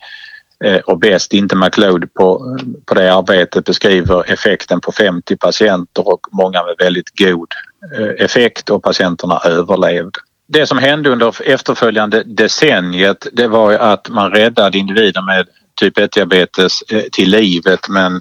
eh, 0.64 0.80
och 0.80 0.98
Best, 0.98 1.32
inte 1.32 1.56
McLeod, 1.56 2.14
på, 2.14 2.58
på 2.86 2.94
det 2.94 3.14
arbetet 3.14 3.64
beskriver 3.64 4.32
effekten 4.32 4.80
på 4.80 4.92
50 4.92 5.36
patienter 5.36 6.08
och 6.08 6.20
många 6.32 6.64
med 6.64 6.74
väldigt 6.78 7.18
god 7.18 7.48
Eh, 7.92 8.24
effekt 8.24 8.70
och 8.70 8.82
patienterna 8.82 9.40
överlevde. 9.44 10.20
Det 10.46 10.66
som 10.66 10.78
hände 10.78 11.10
under 11.10 11.50
efterföljande 11.50 12.22
decenniet 12.26 13.26
det 13.32 13.48
var 13.48 13.72
att 13.72 14.08
man 14.08 14.30
räddade 14.30 14.78
individer 14.78 15.22
med 15.22 15.46
typ 15.80 15.98
1-diabetes 15.98 16.82
eh, 16.88 17.02
till 17.12 17.30
livet 17.30 17.88
men 17.88 18.20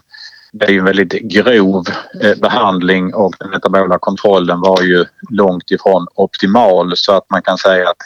det 0.53 0.65
är 0.65 0.70
ju 0.70 0.79
en 0.79 0.86
väldigt 0.86 1.12
grov 1.12 1.86
eh, 2.22 2.36
behandling 2.38 3.13
och 3.13 3.36
den 3.39 3.50
metabola 3.50 3.98
kontrollen 4.00 4.62
var 4.62 4.82
ju 4.82 5.05
långt 5.29 5.72
ifrån 5.72 6.08
optimal 6.15 6.98
så 6.98 7.12
att 7.12 7.29
man 7.29 7.41
kan 7.41 7.58
säga 7.58 7.89
att 7.89 7.98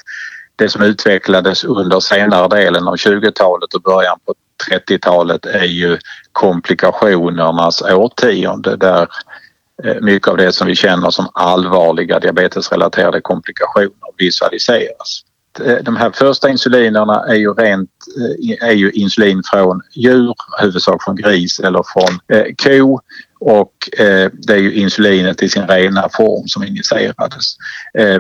det 0.56 0.70
som 0.70 0.82
utvecklades 0.82 1.64
under 1.64 2.00
senare 2.00 2.48
delen 2.48 2.88
av 2.88 2.96
20-talet 2.96 3.74
och 3.74 3.82
början 3.82 4.20
på 4.26 4.34
30-talet 4.72 5.46
är 5.46 5.66
ju 5.66 5.98
komplikationernas 6.32 7.82
årtionde 7.82 8.76
där 8.76 9.08
Eh, 9.84 9.96
mycket 10.02 10.28
av 10.28 10.38
det 10.38 10.52
som 10.52 10.68
vi 10.68 10.76
känner 10.76 11.10
som 11.10 11.28
allvarliga 11.34 12.20
diabetesrelaterade 12.20 13.22
komplikationer 13.22 14.18
visualiseras. 14.18 15.22
Eh, 15.66 15.76
de 15.84 15.96
här 15.96 16.12
första 16.12 16.50
insulinerna 16.50 17.26
är 17.28 17.36
ju 17.36 17.54
rent 17.54 17.90
eh, 18.62 18.70
är 18.70 18.74
ju 18.74 18.92
insulin 18.92 19.42
från 19.52 19.82
djur, 19.96 20.34
huvudsak 20.62 21.04
från 21.04 21.16
gris 21.16 21.60
eller 21.60 21.84
från 21.94 22.20
ko 22.64 23.00
och 23.40 23.74
det 24.48 24.54
är 24.54 24.58
ju 24.58 24.74
insulinet 24.74 25.44
i 25.44 25.50
sin 25.50 25.68
rena 25.68 26.10
form 26.14 26.48
som 26.48 26.64
injicerades. 26.64 27.56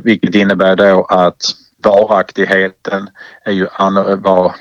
Vilket 0.04 0.36
innebär 0.36 0.76
då 0.76 1.06
att 1.10 1.42
varaktigheten 1.84 3.10
är 3.46 3.52
ju 3.52 3.68
var 4.18 4.56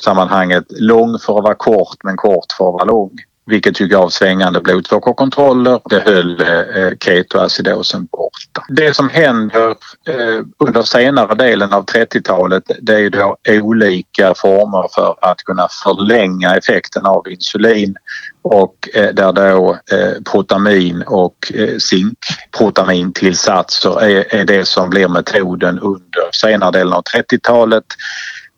sammanhanget 0.00 0.64
lång 0.68 1.18
för 1.18 1.38
att 1.38 1.44
vara 1.44 1.54
kort 1.54 1.96
men 2.04 2.16
kort 2.16 2.52
för 2.58 2.68
att 2.68 2.72
vara 2.74 2.84
lång 2.84 3.18
vilket 3.46 3.80
ju 3.80 3.86
gav 3.86 4.08
svängande 4.08 4.60
blodsockerkontroller. 4.60 5.80
Det 5.84 6.00
höll 6.00 6.40
eh, 6.40 6.90
ketoacidosen 7.00 8.04
borta. 8.04 8.64
Det 8.68 8.94
som 8.94 9.08
händer 9.08 9.70
eh, 10.08 10.40
under 10.58 10.82
senare 10.82 11.34
delen 11.34 11.72
av 11.72 11.84
30-talet 11.84 12.62
det 12.80 12.94
är 12.94 13.10
då 13.10 13.36
olika 13.48 14.34
former 14.34 14.88
för 14.94 15.16
att 15.20 15.38
kunna 15.38 15.68
förlänga 15.84 16.56
effekten 16.56 17.06
av 17.06 17.28
insulin 17.28 17.96
och 18.42 18.88
eh, 18.94 19.14
där 19.14 19.32
då 19.32 19.78
eh, 19.92 20.12
protamin 20.32 21.02
och 21.06 21.52
eh, 21.54 21.78
zinkprotamintillsatser 21.78 24.02
är, 24.02 24.34
är 24.34 24.44
det 24.44 24.64
som 24.64 24.90
blir 24.90 25.08
metoden 25.08 25.78
under 25.78 26.30
senare 26.32 26.70
delen 26.70 26.92
av 26.92 27.02
30-talet 27.02 27.84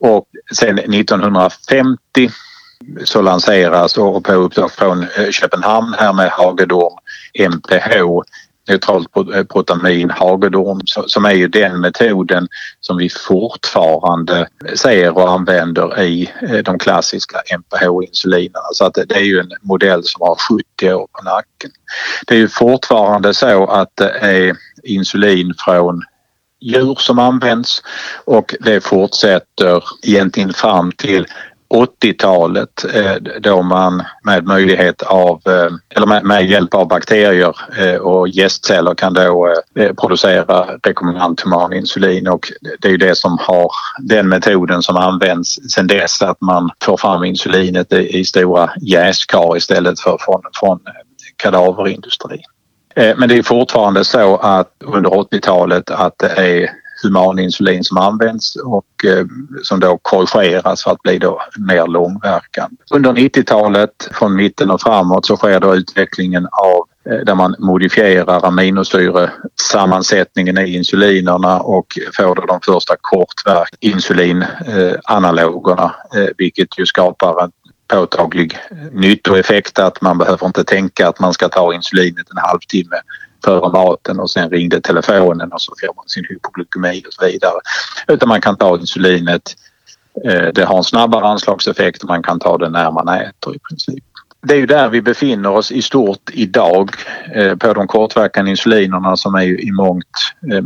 och 0.00 0.26
sen 0.54 0.78
1950 0.78 2.30
så 3.04 3.22
lanseras 3.22 3.98
och 3.98 4.24
på 4.24 4.32
uppdrag 4.32 4.72
från 4.72 5.02
eh, 5.02 5.30
Köpenhamn 5.30 5.94
här 5.98 6.12
med 6.12 6.30
Hagedorm 6.30 6.98
MPH 7.38 8.24
neutralt 8.68 9.08
eh, 9.34 9.44
protamin, 9.44 10.10
hagedorm, 10.10 10.80
som 10.84 11.24
är 11.24 11.32
ju 11.32 11.48
den 11.48 11.80
metoden 11.80 12.48
som 12.80 12.96
vi 12.96 13.10
fortfarande 13.10 14.48
ser 14.74 15.16
och 15.16 15.30
använder 15.30 16.02
i 16.02 16.32
eh, 16.42 16.58
de 16.58 16.78
klassiska 16.78 17.42
MPH-insulinerna. 17.58 18.68
Så 18.72 18.84
att 18.84 18.94
det 18.94 19.16
är 19.16 19.24
ju 19.24 19.40
en 19.40 19.52
modell 19.62 20.04
som 20.04 20.20
har 20.20 20.36
70 20.80 20.94
år 20.94 21.06
på 21.12 21.24
nacken. 21.24 21.70
Det 22.26 22.34
är 22.34 22.38
ju 22.38 22.48
fortfarande 22.48 23.34
så 23.34 23.66
att 23.66 23.90
det 23.94 24.10
är 24.10 24.56
insulin 24.82 25.54
från 25.58 26.02
djur 26.60 26.96
som 27.00 27.18
används 27.18 27.82
och 28.24 28.54
det 28.60 28.80
fortsätter 28.80 29.84
egentligen 30.02 30.52
fram 30.52 30.92
till 30.92 31.26
80-talet 31.68 32.84
eh, 32.94 33.14
då 33.40 33.62
man 33.62 34.02
med 34.24 34.46
möjlighet 34.46 35.02
av, 35.02 35.40
eh, 35.46 35.96
eller 35.96 36.22
med, 36.22 36.46
hjälp 36.46 36.74
av 36.74 36.88
bakterier 36.88 37.56
eh, 37.78 37.94
och 37.94 38.28
gästceller 38.28 38.94
kan 38.94 39.14
då 39.14 39.54
producera 40.00 40.78
rekombinant 40.82 41.40
humaninsulin 41.40 42.28
och 42.28 42.52
det 42.80 42.88
är 42.88 42.92
ju 42.92 42.96
det 42.96 43.14
som 43.14 43.38
har 43.40 43.70
den 43.98 44.28
metoden 44.28 44.82
som 44.82 44.96
används 44.96 45.58
sedan 45.70 45.86
dess 45.86 46.22
att 46.22 46.40
man 46.40 46.70
får 46.84 46.96
fram 46.96 47.24
insulinet 47.24 47.92
i 47.92 48.24
stora 48.24 48.70
jäskar 48.80 49.56
istället 49.56 50.00
för 50.00 50.18
från, 50.20 50.42
från 50.54 50.80
kadaverindustrin. 51.36 52.42
Men 52.96 53.28
det 53.28 53.38
är 53.38 53.42
fortfarande 53.42 54.04
så 54.04 54.36
att 54.36 54.70
under 54.84 55.10
80-talet 55.10 55.90
att 55.90 56.18
det 56.18 56.28
är 56.28 56.70
humaninsulin 57.02 57.84
som 57.84 57.98
används 57.98 58.56
och 58.56 59.04
eh, 59.04 59.26
som 59.62 59.80
då 59.80 59.98
korrigeras 60.02 60.84
för 60.84 60.90
att 60.90 61.02
bli 61.02 61.18
då 61.18 61.40
mer 61.58 61.86
långverkande. 61.86 62.76
Under 62.90 63.12
90-talet, 63.12 64.08
från 64.12 64.36
mitten 64.36 64.70
och 64.70 64.80
framåt, 64.80 65.26
så 65.26 65.36
sker 65.36 65.60
då 65.60 65.76
utvecklingen 65.76 66.46
av 66.46 66.86
eh, 67.12 67.18
där 67.24 67.34
man 67.34 67.54
modifierar 67.58 68.46
aminosyresammansättningen 68.46 70.58
i 70.58 70.76
insulinerna 70.76 71.60
och 71.60 71.86
får 72.16 72.34
då 72.34 72.46
de 72.46 72.60
första 72.60 72.94
kortverk 73.00 73.74
insulinanalogerna 73.80 75.94
eh, 76.16 76.28
vilket 76.38 76.78
ju 76.78 76.86
skapar 76.86 77.44
en 77.44 77.50
påtaglig 77.88 78.58
eh, 78.70 78.76
nyttoeffekt 78.92 79.78
att 79.78 80.00
man 80.00 80.18
behöver 80.18 80.46
inte 80.46 80.64
tänka 80.64 81.08
att 81.08 81.20
man 81.20 81.34
ska 81.34 81.48
ta 81.48 81.74
insulinet 81.74 82.30
en 82.30 82.38
halvtimme 82.38 82.96
före 83.44 83.72
maten 83.72 84.20
och 84.20 84.30
sen 84.30 84.50
ringde 84.50 84.80
telefonen 84.80 85.52
och 85.52 85.60
så 85.60 85.72
får 85.80 85.94
man 85.96 86.08
sin 86.08 86.24
hypoglykemi 86.28 87.02
och 87.06 87.12
så 87.12 87.26
vidare. 87.26 87.60
Utan 88.08 88.28
man 88.28 88.40
kan 88.40 88.56
ta 88.56 88.78
insulinet. 88.78 89.56
Eh, 90.24 90.48
det 90.54 90.64
har 90.64 90.76
en 90.76 90.84
snabbare 90.84 91.26
anslagseffekt 91.26 92.02
och 92.02 92.08
man 92.08 92.22
kan 92.22 92.38
ta 92.38 92.58
det 92.58 92.68
när 92.68 92.90
man 92.90 93.08
äter 93.08 93.56
i 93.56 93.58
princip 93.58 94.04
det 94.44 94.54
är 94.54 94.58
ju 94.58 94.66
där 94.66 94.88
vi 94.88 95.02
befinner 95.02 95.50
oss 95.50 95.72
i 95.72 95.82
stort 95.82 96.30
idag 96.32 96.90
eh, 97.34 97.56
på 97.56 97.72
de 97.72 97.86
kortverkande 97.86 98.50
insulinerna 98.50 99.16
som 99.16 99.34
är 99.34 99.42
ju 99.42 99.58
i 99.58 99.72
mångt 99.72 100.06
eh, 100.52 100.62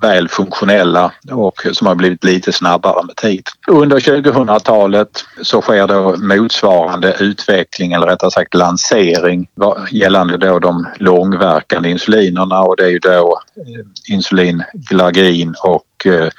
väl 0.00 0.28
funktionella 0.28 1.12
och 1.30 1.66
som 1.72 1.86
har 1.86 1.94
blivit 1.94 2.24
lite 2.24 2.52
snabbare 2.52 3.06
med 3.06 3.16
tid. 3.16 3.42
Under 3.68 4.00
2000-talet 4.00 5.24
så 5.42 5.60
sker 5.60 5.86
då 5.86 6.16
motsvarande 6.16 7.16
utveckling 7.20 7.92
eller 7.92 8.06
rättare 8.06 8.30
sagt 8.30 8.54
lansering 8.54 9.48
gällande 9.90 10.36
då 10.36 10.58
de 10.58 10.86
långverkande 10.98 11.90
insulinerna 11.90 12.60
och 12.60 12.76
det 12.76 12.84
är 12.84 12.90
ju 12.90 12.98
då 12.98 13.40
eh, 13.56 14.14
insulin 14.14 14.62
Glagin 14.72 15.54
och 15.64 15.82
och 16.00 16.06
eh, 16.06 16.30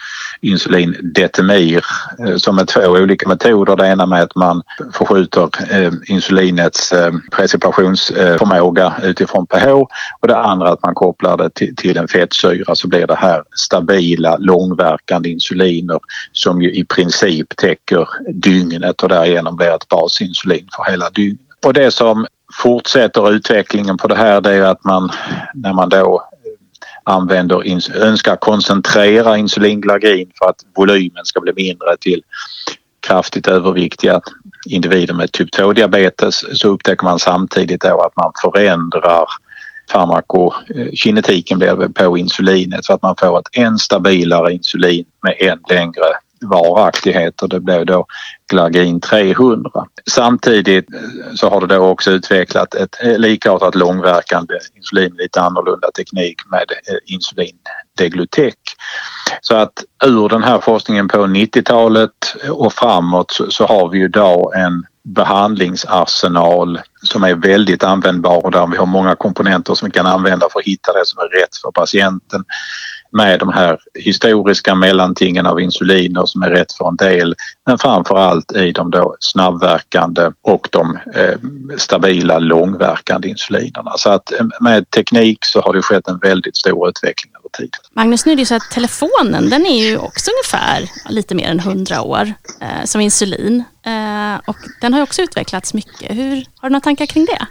insulin 0.42 0.96
Detemir 1.02 1.86
eh, 2.20 2.36
som 2.36 2.60
är 2.60 2.66
två 2.66 2.82
olika 2.82 3.28
metoder. 3.28 3.76
Det 3.76 3.88
ena 3.88 4.06
med 4.06 4.22
att 4.22 4.36
man 4.36 4.62
förskjuter 4.94 5.50
eh, 5.70 5.92
insulinets 6.08 6.94
precipitationsförmåga 7.32 8.94
utifrån 9.04 9.48
pH 9.48 9.68
och 10.20 10.28
det 10.28 10.38
andra 10.38 10.70
att 10.70 10.84
man 10.84 10.96
kopplar 10.96 11.38
det 11.38 11.76
till 11.76 11.98
en 11.98 12.08
fettsyra 12.08 12.76
så 12.76 12.88
blir 12.88 13.08
det 13.08 13.16
här 13.16 13.44
stabila 13.56 14.38
långverkande 14.38 15.30
insuliner 15.30 16.00
som 16.32 16.62
ju 16.62 16.72
i 16.74 16.84
princip 16.84 17.56
täcker 17.56 18.08
dygnet 18.34 19.04
och 19.04 19.10
därigenom 19.10 19.56
blir 19.56 19.76
ett 19.76 19.88
basinsulin 19.88 20.68
för 20.76 20.92
hela 20.92 21.10
dygnet. 21.10 21.42
Och 21.66 21.74
det 21.74 21.92
som 21.92 22.26
fortsätter 22.54 23.32
utvecklingen 23.32 23.98
på 23.98 24.08
det 24.08 24.16
här 24.16 24.42
det 24.42 24.54
är 24.54 24.62
att 24.62 24.84
man 24.84 25.12
när 25.54 25.74
man 25.74 25.90
då 25.90 26.28
använder, 27.04 27.64
önskar 27.96 28.36
koncentrera 28.36 29.38
insulinglagin 29.38 30.32
för 30.40 30.50
att 30.50 30.66
volymen 30.76 31.26
ska 31.26 31.42
bli 31.42 31.54
mindre 31.56 31.98
till 32.00 32.22
kraftigt 33.08 33.48
överviktiga 33.48 34.22
individer 34.70 35.14
med 35.14 35.32
typ 35.32 35.56
2-diabetes 35.56 36.60
så 36.60 36.68
upptäcker 36.68 37.04
man 37.04 37.20
samtidigt 37.20 37.82
då 37.82 38.02
att 38.02 38.16
man 38.16 38.32
förändrar 38.42 39.26
farmakokinetiken 39.92 41.94
på 41.94 42.18
insulinet 42.18 42.86
så 42.86 42.94
att 42.94 43.02
man 43.02 43.16
får 43.20 43.40
ett 43.40 43.50
än 43.52 43.78
stabilare 43.78 44.54
insulin 44.54 45.06
med 45.24 45.36
än 45.40 45.60
längre 45.70 46.06
varaktighet 46.42 47.42
och 47.42 47.50
det 47.50 47.60
blev 47.60 47.86
då 47.86 48.06
Glagin 48.52 49.02
300. 49.02 49.72
Samtidigt 50.10 50.94
eh, 50.94 51.00
så 51.36 51.50
har 51.50 51.62
det 51.62 51.76
då 51.76 51.82
också 51.82 52.12
utvecklat 52.12 52.76
ett 52.76 53.04
eh, 53.04 53.18
likartat 53.18 53.76
långverkande 53.76 54.54
insulin, 54.76 55.16
lite 55.18 55.42
annorlunda 55.42 55.92
teknik 55.92 56.36
med 56.52 56.66
eh, 56.72 57.14
insulin 57.14 57.58
Deglutec. 57.98 58.54
Så 59.42 59.56
att 59.56 59.84
ur 60.06 60.30
den 60.30 60.44
här 60.44 60.60
forskningen 60.60 61.08
på 61.08 61.18
90-talet 61.18 62.36
och 62.50 62.74
framåt 62.74 63.40
så, 63.50 63.66
har 63.66 63.90
vi 63.90 64.04
idag 64.04 64.52
en 64.56 64.86
behandlingsarsenal 65.04 66.80
som 67.04 67.24
är 67.24 67.36
väldigt 67.36 67.84
användbar 67.84 68.46
och 68.46 68.52
där 68.52 68.68
vi 68.68 68.78
har 68.78 68.86
många 68.86 69.16
komponenter 69.16 69.76
som 69.76 69.86
vi 69.86 69.92
kan 69.92 70.06
använda 70.06 70.48
för 70.52 70.60
att 70.60 70.66
hitta 70.66 70.94
det 70.94 71.06
som 71.06 71.20
är 71.20 71.42
rätt 71.42 71.56
för 71.64 71.72
patienten 71.72 72.44
med 73.12 73.40
de 73.40 73.50
här 73.50 73.80
historiska 73.94 74.76
mellantingen 74.76 75.46
av 75.46 75.60
insuliner 75.60 76.26
som 76.26 76.44
är 76.44 76.50
rätt 76.50 76.74
för 76.74 76.88
en 76.88 76.96
del 76.96 77.36
men 77.66 77.78
framför 77.78 78.18
allt 78.18 78.52
i 78.52 78.72
de 78.72 78.92
då 78.92 79.16
snabbverkande 79.20 80.32
och 80.42 80.68
de 80.72 80.98
eh, 81.16 81.38
stabila 81.78 82.40
långverkande 82.40 83.28
insulinerna. 83.28 83.94
Så 83.98 84.10
att 84.10 84.32
eh, 84.32 84.46
med 84.60 84.90
teknik 84.90 85.46
så 85.46 85.62
har 85.62 85.74
det 85.74 85.82
skett 85.82 86.08
en 86.08 86.18
väldigt 86.18 86.58
stor 86.58 86.90
utveckling 86.90 87.34
över 87.40 87.50
tid. 87.50 87.70
Magnus, 87.92 88.26
nu 88.26 88.32
är 88.32 88.36
det 88.36 88.46
så 88.46 88.56
att 88.56 88.72
telefonen 88.72 89.50
den 89.50 89.66
är 89.66 89.86
ju 89.86 89.98
också 89.98 90.32
ungefär 90.32 90.92
lite 91.10 91.36
mer 91.36 91.50
än 91.50 91.60
100 91.60 92.02
år 92.02 92.34
eh, 92.62 92.86
som 92.86 93.02
insulin 93.02 93.64
eh, 93.86 94.40
och 94.46 94.58
den 94.82 94.94
har 94.94 95.02
också 95.02 95.22
utvecklats 95.22 95.74
mycket. 95.74 96.18
Hur, 96.18 96.36
har 96.36 96.70
du 96.70 96.74
några 96.74 96.82
tankar 96.82 97.06
kring 97.06 97.26
det? 97.26 97.48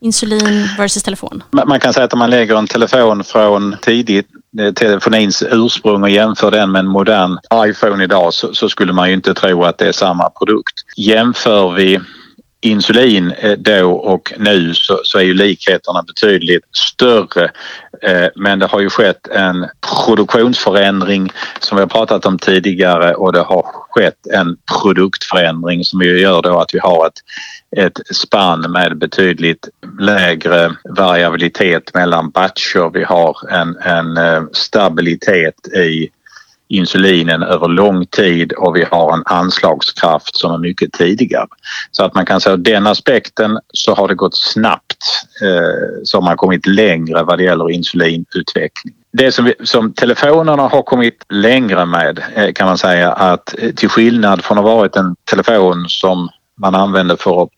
Insulin 0.00 0.68
versus 0.78 1.02
telefon? 1.02 1.42
Man 1.50 1.80
kan 1.80 1.92
säga 1.92 2.04
att 2.04 2.12
om 2.12 2.18
man 2.18 2.30
lägger 2.30 2.56
en 2.56 2.66
telefon 2.66 3.24
från 3.24 3.76
tidigt 3.82 4.28
telefonins 4.74 5.42
ursprung 5.50 6.02
och 6.02 6.10
jämför 6.10 6.50
den 6.50 6.72
med 6.72 6.78
en 6.78 6.86
modern 6.86 7.38
iPhone 7.54 8.04
idag 8.04 8.34
så, 8.34 8.54
så, 8.54 8.68
skulle 8.68 8.92
man 8.92 9.08
ju 9.08 9.14
inte 9.14 9.34
tro 9.34 9.64
att 9.64 9.78
det 9.78 9.88
är 9.88 9.92
samma 9.92 10.30
produkt. 10.30 10.74
Jämför 10.96 11.72
vi 11.72 12.00
insulin 12.60 13.32
eh, 13.38 13.52
då 13.58 13.92
och 13.92 14.32
nu 14.38 14.74
så, 14.74 15.00
så 15.04 15.18
är 15.18 15.22
ju 15.22 15.34
likheterna 15.34 16.02
betydligt 16.02 16.64
större. 16.76 17.50
Eh, 18.02 18.28
men 18.36 18.58
det 18.58 18.66
har 18.66 18.80
ju 18.80 18.90
skett 18.90 19.28
en 19.28 19.66
produktionsförändring 20.04 21.32
som 21.60 21.76
vi 21.76 21.82
har 21.82 21.88
pratat 21.88 22.26
om 22.26 22.38
tidigare 22.38 23.14
och 23.14 23.32
det 23.32 23.40
har 23.40 23.62
skett 23.90 24.26
en 24.32 24.56
produktförändring 24.82 25.84
som 25.84 26.02
gör 26.02 26.42
då 26.42 26.58
att 26.58 26.74
vi 26.74 26.78
har 26.78 27.06
ett 27.06 27.20
ett 27.76 28.16
spann 28.16 28.60
med 28.60 28.98
betydligt 28.98 29.68
lägre 29.98 30.76
variabilitet 30.96 31.94
mellan 31.94 32.30
batcher. 32.30 32.90
Vi 32.92 33.04
har 33.04 33.36
en, 33.50 33.76
en 33.76 34.16
eh, 34.16 34.42
stabilitet 34.52 35.68
i 35.68 36.08
insulinen 36.68 37.42
över 37.42 37.68
lång 37.68 38.06
tid 38.06 38.52
och 38.52 38.76
vi 38.76 38.84
har 38.84 39.12
en 39.12 39.22
anslagskraft 39.26 40.36
som 40.36 40.52
är 40.52 40.58
mycket 40.58 40.92
tidigare. 40.92 41.46
Så 41.90 42.04
att 42.04 42.14
man 42.14 42.26
kan 42.26 42.40
säga 42.40 42.54
att 42.54 42.64
den 42.64 42.86
aspekten 42.86 43.58
så 43.72 43.94
har 43.94 44.08
det 44.08 44.14
gått 44.14 44.36
snabbt 44.36 45.04
eh, 45.42 46.02
så 46.04 46.16
har 46.16 46.22
man 46.22 46.36
kommit 46.36 46.66
längre 46.66 47.22
vad 47.22 47.38
det 47.38 47.44
gäller 47.44 47.70
insulinutveckling. 47.70 48.94
Det 49.12 49.32
som, 49.32 49.44
vi, 49.44 49.54
som 49.64 49.92
telefonerna 49.92 50.62
har 50.62 50.82
kommit 50.82 51.24
längre 51.28 51.86
med 51.86 52.22
eh, 52.34 52.52
kan 52.52 52.66
man 52.66 52.78
säga 52.78 53.12
att 53.12 53.54
eh, 53.58 53.72
till 53.72 53.88
skillnad 53.88 54.44
från 54.44 54.58
att 54.58 54.64
ha 54.64 54.74
varit 54.76 54.96
en 54.96 55.16
telefon 55.30 55.84
som 55.88 56.28
man 56.60 56.74
använde 56.74 57.16
för 57.16 57.42
att 57.42 57.48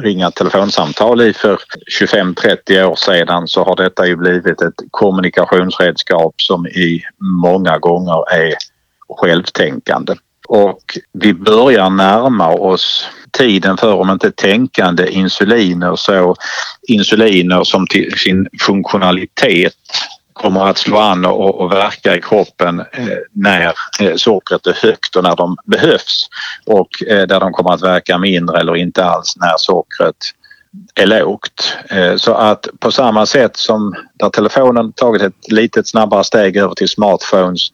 ringa 0.00 0.30
telefonsamtal 0.30 1.20
i 1.20 1.32
för 1.32 1.58
25-30 2.00 2.84
år 2.84 2.96
sedan 2.96 3.48
så 3.48 3.64
har 3.64 3.76
detta 3.76 4.06
ju 4.06 4.16
blivit 4.16 4.62
ett 4.62 4.74
kommunikationsredskap 4.90 6.34
som 6.36 6.66
i 6.66 7.02
många 7.42 7.78
gånger 7.78 8.32
är 8.32 8.54
självtänkande. 9.08 10.14
Och 10.48 10.82
vi 11.12 11.34
börjar 11.34 11.90
närma 11.90 12.48
oss 12.48 13.06
tiden 13.38 13.76
för, 13.76 13.94
om 13.94 14.10
inte 14.10 14.30
tänkande 14.30 15.10
insuliner, 15.10 15.96
så 15.96 16.36
insuliner 16.88 17.64
som 17.64 17.86
till 17.86 18.18
sin 18.18 18.48
funktionalitet 18.60 19.74
kommer 20.38 20.66
att 20.66 20.78
slå 20.78 20.98
an 20.98 21.24
och, 21.24 21.60
och 21.60 21.72
verka 21.72 22.16
i 22.16 22.20
kroppen 22.20 22.80
eh, 22.80 23.18
när 23.32 23.74
eh, 24.00 24.16
sockret 24.16 24.66
är 24.66 24.72
högt 24.82 25.16
och 25.16 25.22
när 25.22 25.36
de 25.36 25.56
behövs 25.64 26.28
och 26.66 27.02
eh, 27.08 27.26
där 27.26 27.40
de 27.40 27.52
kommer 27.52 27.72
att 27.72 27.82
verka 27.82 28.18
mindre 28.18 28.60
eller 28.60 28.76
inte 28.76 29.04
alls 29.04 29.36
när 29.36 29.54
sockret 29.56 30.16
är 30.94 31.06
lågt. 31.06 31.76
Eh, 31.90 32.16
så 32.16 32.34
att 32.34 32.66
på 32.80 32.92
samma 32.92 33.26
sätt 33.26 33.56
som 33.56 33.94
där 34.18 34.30
telefonen 34.30 34.92
tagit 34.92 35.22
ett 35.22 35.52
litet 35.52 35.88
snabbare 35.88 36.24
steg 36.24 36.56
över 36.56 36.74
till 36.74 36.88
smartphones 36.88 37.68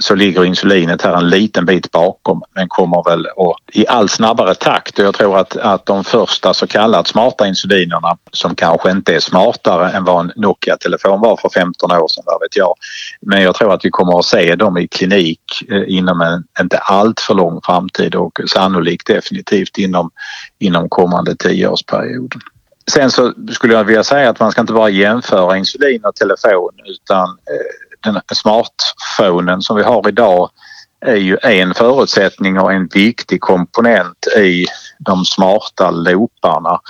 så 0.00 0.14
ligger 0.14 0.44
insulinet 0.44 1.02
här 1.02 1.16
en 1.16 1.28
liten 1.28 1.66
bit 1.66 1.90
bakom 1.90 2.42
men 2.54 2.68
kommer 2.68 3.10
väl 3.10 3.26
att, 3.26 3.76
i 3.76 3.86
allt 3.86 4.10
snabbare 4.10 4.54
takt 4.54 4.98
och 4.98 5.04
jag 5.04 5.14
tror 5.14 5.38
att, 5.38 5.56
att 5.56 5.86
de 5.86 6.04
första 6.04 6.54
så 6.54 6.66
kallat 6.66 7.08
smarta 7.08 7.46
insulinerna 7.46 8.16
som 8.32 8.54
kanske 8.54 8.90
inte 8.90 9.14
är 9.14 9.20
smartare 9.20 9.90
än 9.90 10.04
vad 10.04 10.20
en 10.20 10.32
Nokia-telefon 10.36 11.20
var 11.20 11.36
för 11.36 11.48
15 11.48 11.92
år 11.92 12.08
sedan, 12.08 12.24
vad 12.26 12.40
vet 12.40 12.56
jag. 12.56 12.74
Men 13.20 13.42
jag 13.42 13.54
tror 13.54 13.74
att 13.74 13.84
vi 13.84 13.90
kommer 13.90 14.18
att 14.18 14.24
se 14.24 14.56
dem 14.56 14.78
i 14.78 14.88
klinik 14.88 15.40
eh, 15.70 15.82
inom 15.86 16.20
en 16.20 16.44
inte 16.60 16.78
allt 16.78 17.20
för 17.20 17.34
lång 17.34 17.60
framtid 17.64 18.14
och 18.14 18.40
sannolikt 18.46 19.06
definitivt 19.06 19.78
inom, 19.78 20.10
inom 20.58 20.88
kommande 20.88 21.36
tioårsperiod. 21.36 22.34
Sen 22.90 23.10
så 23.10 23.32
skulle 23.52 23.74
jag 23.74 23.84
vilja 23.84 24.04
säga 24.04 24.30
att 24.30 24.40
man 24.40 24.52
ska 24.52 24.60
inte 24.60 24.72
bara 24.72 24.88
jämföra 24.88 25.56
insulin 25.56 26.04
och 26.04 26.14
telefon 26.14 26.72
utan 26.84 27.28
eh, 27.28 27.89
den 28.04 28.20
smartphonen 28.34 29.62
som 29.62 29.76
vi 29.76 29.82
har 29.82 30.08
idag 30.08 30.50
är 31.00 31.16
ju 31.16 31.36
en 31.42 31.74
förutsättning 31.74 32.58
och 32.58 32.72
en 32.72 32.86
viktig 32.86 33.40
komponent 33.40 34.26
i 34.36 34.66
de 34.98 35.24
smarta 35.24 35.90
looparna 35.90 36.80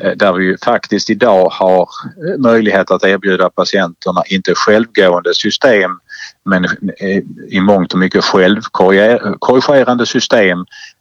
eh, 0.00 0.12
där 0.16 0.32
vi 0.32 0.56
faktiskt 0.64 1.10
idag 1.10 1.48
har 1.52 1.82
eh, 1.82 2.38
möjlighet 2.38 2.90
att 2.90 3.04
erbjuda 3.04 3.50
patienterna 3.50 4.22
inte 4.26 4.54
självgående 4.54 5.34
system 5.34 5.90
men 6.44 6.64
eh, 6.64 7.22
i 7.48 7.60
mångt 7.60 7.92
och 7.92 7.98
mycket 7.98 8.24
självkorrigerande 8.24 10.06
system 10.06 10.58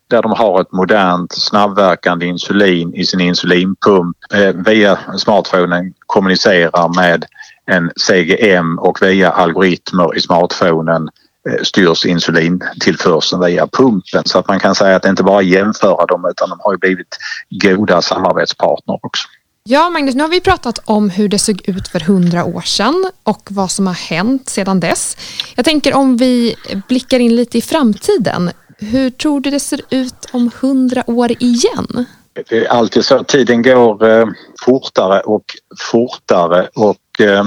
där 0.07 0.21
de 0.21 0.31
har 0.31 0.61
ett 0.61 0.71
modernt 0.71 1.33
snabbverkande 1.33 2.25
insulin 2.25 2.93
i 2.93 3.05
sin 3.05 3.19
insulinpump 3.19 4.17
via 4.53 4.99
smartphonen 5.17 5.93
kommunicerar 6.05 6.95
med 6.95 7.25
en 7.69 7.91
CGM 7.95 8.79
och 8.79 9.01
via 9.01 9.31
algoritmer 9.31 10.17
i 10.17 10.21
smartphonen 10.21 11.09
eh, 11.49 11.63
styrs 11.63 12.05
insulintillförseln 12.05 13.41
via 13.41 13.67
pumpen 13.67 14.23
så 14.25 14.39
att 14.39 14.47
man 14.47 14.59
kan 14.59 14.75
säga 14.75 14.95
att 14.95 15.03
det 15.03 15.09
inte 15.09 15.23
bara 15.23 15.41
jämföra 15.41 16.05
dem 16.05 16.25
utan 16.31 16.49
de 16.49 16.59
har 16.61 16.77
blivit 16.77 17.17
goda 17.49 18.01
samarbetspartner 18.01 18.99
också. 19.01 19.27
Ja, 19.63 19.89
Magnus, 19.89 20.15
nu 20.15 20.23
har 20.23 20.29
vi 20.29 20.41
pratat 20.41 20.79
om 20.85 21.09
hur 21.09 21.27
det 21.27 21.39
såg 21.39 21.69
ut 21.69 21.87
för 21.87 21.99
hundra 21.99 22.45
år 22.45 22.61
sedan 22.61 23.11
och 23.23 23.47
vad 23.49 23.71
som 23.71 23.87
har 23.87 23.93
hänt 23.93 24.49
sedan 24.49 24.79
dess. 24.79 25.17
Jag 25.55 25.65
tänker 25.65 25.93
om 25.93 26.17
vi 26.17 26.55
blickar 26.87 27.19
in 27.19 27.35
lite 27.35 27.57
i 27.57 27.61
framtiden. 27.61 28.51
Hur 28.77 29.09
tror 29.09 29.39
du 29.39 29.49
det 29.49 29.59
ser 29.59 29.81
ut 29.89 30.29
om 30.31 30.51
hundra 30.61 31.03
år 31.07 31.31
igen? 31.39 32.05
Det 32.49 32.57
är 32.65 32.67
alltid 32.67 33.05
så 33.05 33.15
att 33.15 33.27
tiden 33.27 33.61
går 33.61 34.07
eh, 34.07 34.27
fortare 34.65 35.19
och 35.19 35.43
fortare 35.91 36.69
och 36.75 36.97
eh, 37.19 37.43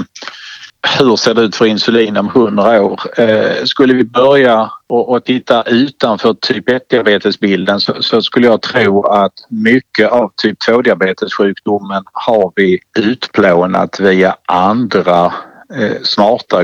hur 0.99 1.15
ser 1.15 1.33
det 1.33 1.41
ut 1.41 1.55
för 1.55 1.65
insulin 1.65 2.17
om 2.17 2.27
100 2.27 2.81
år? 2.81 3.01
Eh, 3.17 3.63
skulle 3.63 3.93
vi 3.93 4.03
börja 4.03 4.71
och, 4.87 5.09
och 5.09 5.25
titta 5.25 5.63
utanför 5.63 6.33
typ 6.33 6.69
1-diabetesbilden 6.69 7.79
så, 7.79 7.93
så, 7.99 8.21
skulle 8.21 8.47
jag 8.47 8.61
tro 8.61 9.05
att 9.05 9.33
mycket 9.49 10.11
av 10.11 10.31
typ 10.35 10.57
2-diabetessjukdomen 10.67 12.03
har 12.13 12.51
vi 12.55 12.79
utplånat 12.99 13.99
via 13.99 14.35
andra 14.45 15.33
Eh, 15.75 16.01
smarta 16.03 16.63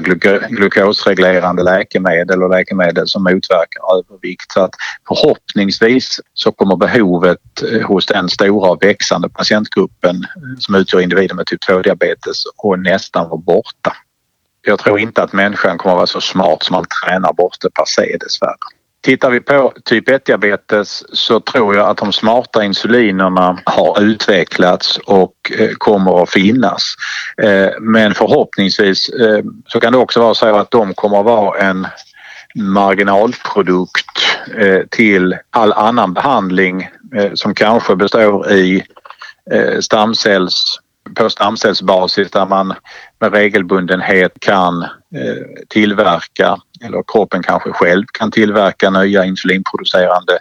glukosreglerande 0.50 1.63
läkemedel 1.63 2.43
och 2.43 2.50
läkemedel 2.50 3.08
som 3.08 3.24
motverkar 3.24 3.98
övervikt. 3.98 4.52
Så 4.52 4.62
att 4.62 4.72
förhoppningsvis 5.08 6.19
så 6.34 6.52
kommer 6.52 6.76
behovet 6.76 7.39
eh, 7.72 7.88
hos 7.88 8.06
den 8.06 8.30
stora 8.30 8.72
och 8.72 8.84
växande 8.84 9.30
patientgruppen 9.30 10.15
eh, 10.15 10.60
som 10.60 10.76
utgör 10.76 11.00
individer 11.00 11.36
med 11.36 11.45
typ 11.45 11.63
2-diabetes 11.63 12.43
och 12.58 12.80
nästan 12.80 13.30
vara 13.30 13.41
borta. 13.41 13.95
Jag 14.62 14.80
tror 14.80 15.00
inte 15.00 15.24
att 15.24 15.34
människan 15.34 15.78
kommer 15.78 15.93
att 15.93 15.98
vara 15.98 16.08
så 16.08 16.22
smart 16.22 16.63
som 16.63 16.74
man 16.74 16.86
tränar 17.04 17.34
bort 17.34 17.58
det 17.62 17.69
per 17.69 17.86
se 17.86 18.17
dessvärre. 18.19 18.79
Tittar 19.02 19.30
vi 19.30 19.40
på 19.40 19.74
typ 19.86 20.10
1-diabetes 20.10 21.04
så 21.14 21.40
tror 21.40 21.76
jag 21.76 21.90
att 21.90 21.98
de 21.98 22.14
smarta 22.14 22.64
insulinerna 22.64 23.60
har 23.66 24.02
utvecklats 24.02 24.98
och 24.98 25.34
eh, 25.60 25.70
kommer 25.78 26.24
att 26.24 26.30
finnas. 26.30 26.84
Eh, 27.42 27.70
men 27.82 28.14
förhoppningsvis 28.14 29.10
eh, 29.10 29.44
så 29.68 29.80
kan 29.80 29.94
det 29.94 29.98
också 30.00 30.20
vara 30.20 30.34
så 30.34 30.56
att 30.56 30.72
de 30.72 30.94
kommer 30.94 31.20
att 31.20 31.26
vara 31.26 31.60
en 31.60 31.88
marginalprodukt 32.56 34.06
till 34.90 35.38
all 35.50 35.74
annan 35.74 36.14
behandling 36.14 36.90
som 37.34 37.56
kanske 37.56 37.96
består 37.96 38.52
i 38.52 38.84
stamcells 39.80 40.80
på 41.15 41.30
stamcellsbasis 41.30 42.32
där 42.32 42.45
man 42.45 42.74
med 43.19 43.34
regelbundenhet 43.34 44.32
kan 44.39 44.84
eh, 44.84 45.63
tillverka 45.69 46.58
eller 46.84 47.04
kroppen 47.08 47.43
kanske 47.43 47.72
själv 47.72 48.06
kan 48.13 48.32
tillverka 48.32 48.89
nya 48.89 49.26
insulinproducerande 49.26 50.39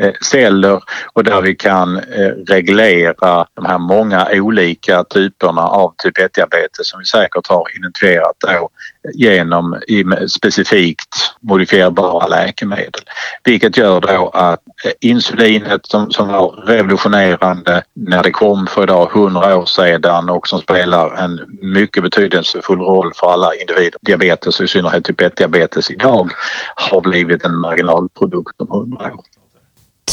eh, 0.00 0.12
celler. 0.30 0.82
Och 1.12 1.24
där 1.24 1.40
vi 1.42 1.54
kan 1.54 1.96
eh, 1.96 2.32
reglera 2.48 3.46
de 3.54 3.64
här 3.64 3.78
många 3.78 4.28
olika 4.32 5.04
typerna 5.04 5.62
av 5.62 5.94
typ 5.98 6.18
1-diabetes 6.18 6.84
som 6.84 6.98
vi 6.98 7.06
säkert 7.06 7.46
har 7.46 7.76
identifierat 7.76 8.36
då 8.38 8.68
genom 9.14 9.80
specifikt 10.28 11.29
modifierbara 11.40 12.26
läkemedel. 12.26 13.02
Vilket 13.44 13.76
gör 13.76 14.00
då 14.00 14.30
att 14.34 14.60
eh, 14.84 14.92
insulinet 15.00 15.86
som, 15.86 16.10
som 16.10 16.28
var 16.28 16.50
revolutionerande 16.50 17.82
när 17.94 18.22
det 18.22 18.30
kom 18.30 18.66
för 18.66 18.82
idag 18.82 19.10
100 19.14 19.56
år 19.56 19.66
sedan 19.66 20.30
och 20.30 20.48
som 20.48 20.60
spelar 20.60 21.14
en 21.24 21.58
mycket 21.62 22.02
betydelsefull 22.02 22.80
roll 22.80 23.12
för 23.14 23.32
alla 23.32 23.54
individer, 23.54 23.98
diabetes 24.00 24.60
och 24.60 24.64
i 24.64 24.68
synnerhet 24.68 25.04
typ 25.04 25.20
1-diabetes 25.20 25.90
idag, 25.90 26.30
har 26.74 27.00
blivit 27.00 27.44
en 27.44 27.56
marginalprodukt 27.56 28.60
om 28.60 28.70
100 28.70 29.04
år. 29.04 29.39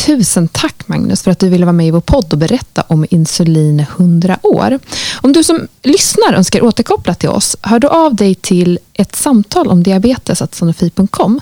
Tusen 0.05 0.47
tack 0.47 0.87
Magnus 0.87 1.23
för 1.23 1.31
att 1.31 1.39
du 1.39 1.49
ville 1.49 1.65
vara 1.65 1.73
med 1.73 1.87
i 1.87 1.91
vår 1.91 2.01
podd 2.01 2.33
och 2.33 2.37
berätta 2.37 2.83
om 2.87 3.05
insulin 3.09 3.79
100 3.79 4.39
år. 4.43 4.79
Om 5.21 5.33
du 5.33 5.43
som 5.43 5.67
lyssnar 5.83 6.33
önskar 6.33 6.63
återkoppla 6.63 7.13
till 7.13 7.29
oss, 7.29 7.57
hör 7.61 7.79
då 7.79 7.87
av 7.87 8.15
dig 8.15 8.35
till 8.35 8.79
ett 8.93 9.15
samtal 9.15 9.67
om 9.67 9.83
diabetes 9.83 10.41
sanofi.com. 10.51 11.39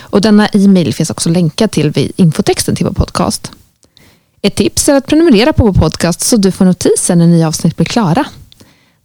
Och 0.00 0.20
denna 0.20 0.48
e-mail 0.48 0.94
finns 0.94 1.10
också 1.10 1.28
länkad 1.28 1.70
till 1.70 1.90
vid 1.90 2.12
infotexten 2.16 2.76
till 2.76 2.86
vår 2.86 2.92
podcast. 2.92 3.52
Ett 4.42 4.54
tips 4.54 4.88
är 4.88 4.94
att 4.94 5.06
prenumerera 5.06 5.52
på 5.52 5.64
vår 5.64 5.72
podcast 5.72 6.20
så 6.20 6.36
du 6.36 6.52
får 6.52 6.64
notiser 6.64 7.16
när 7.16 7.26
nya 7.26 7.48
avsnitt 7.48 7.76
blir 7.76 7.86
klara. 7.86 8.24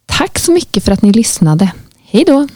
Tack 0.06 0.40
så 0.40 0.52
mycket 0.52 0.84
för 0.84 0.92
att 0.92 1.02
ni 1.02 1.14
lyssnade. 1.14 1.72
Hej 2.04 2.24
då! 2.28 2.48